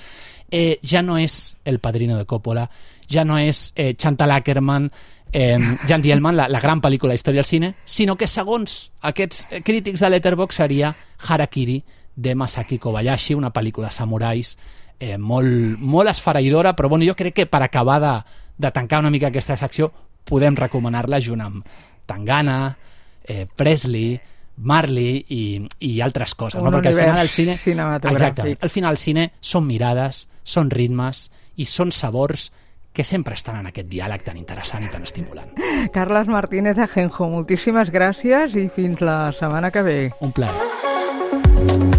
[0.51, 2.67] eh, ja no és El Padrino de Coppola,
[3.09, 4.91] ja no és eh, Chantal Ackerman,
[5.33, 9.47] eh, Jan Dielman, la, la gran pel·lícula de història del cine, sinó que segons aquests
[9.51, 10.93] eh, crítics de Letterboxd seria
[11.29, 11.79] Harakiri
[12.19, 14.57] de Masaki Kobayashi, una pel·lícula de samurais
[14.99, 18.15] eh, molt, molt esfereïdora, però bueno, jo crec que per acabar de,
[18.59, 19.91] de tancar una mica aquesta secció
[20.29, 21.79] podem recomanar-la junt amb
[22.09, 22.77] Tangana,
[23.25, 24.19] eh, Presley,
[24.59, 25.43] Marley i,
[25.87, 26.73] i altres coses, Un no?
[26.75, 27.55] perquè al final el cine...
[27.55, 28.59] Exactament.
[28.61, 32.51] Al final el cine són mirades, són ritmes i són sabors
[32.93, 35.53] que sempre estan en aquest diàleg tan interessant i tan estimulant.
[35.95, 40.01] Carles Martínez Ajenjo, moltíssimes gràcies i fins la setmana que ve.
[40.25, 41.98] Un plaer.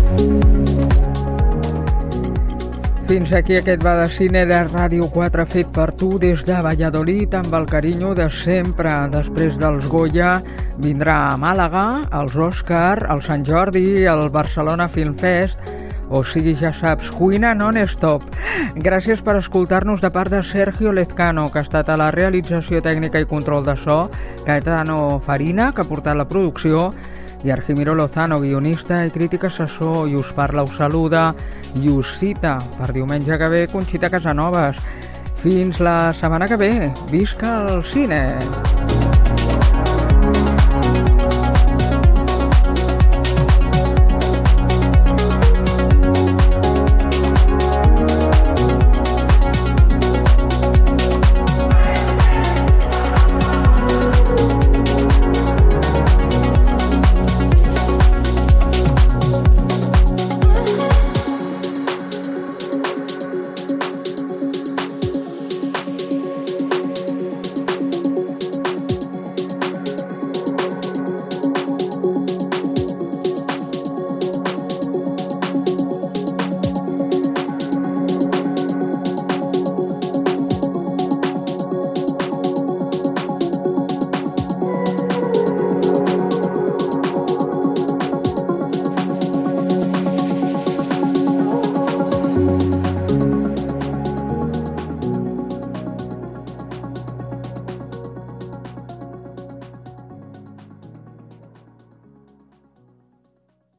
[3.09, 7.33] Fins aquí aquest va de cine de Ràdio 4 fet per tu des de Valladolid
[7.39, 8.91] amb el carinyo de sempre.
[9.09, 10.35] Després dels Goya
[10.77, 15.73] vindrà a Màlaga, els Òscar, el Sant Jordi, el Barcelona Film Fest,
[16.13, 18.29] o sigui, ja saps, cuina non-stop.
[18.77, 23.25] Gràcies per escoltar-nos de part de Sergio Lezcano, que ha estat a la realització tècnica
[23.25, 24.03] i control de so,
[24.45, 26.91] Caetano Farina, que ha portat la producció,
[27.43, 31.33] i Argimiro Lozano, guionista i crític assessor, i us parla, us saluda
[31.79, 34.79] i us cita per diumenge que ve Conxita Casanovas.
[35.39, 36.73] Fins la setmana que ve.
[37.11, 38.98] Visca el cine!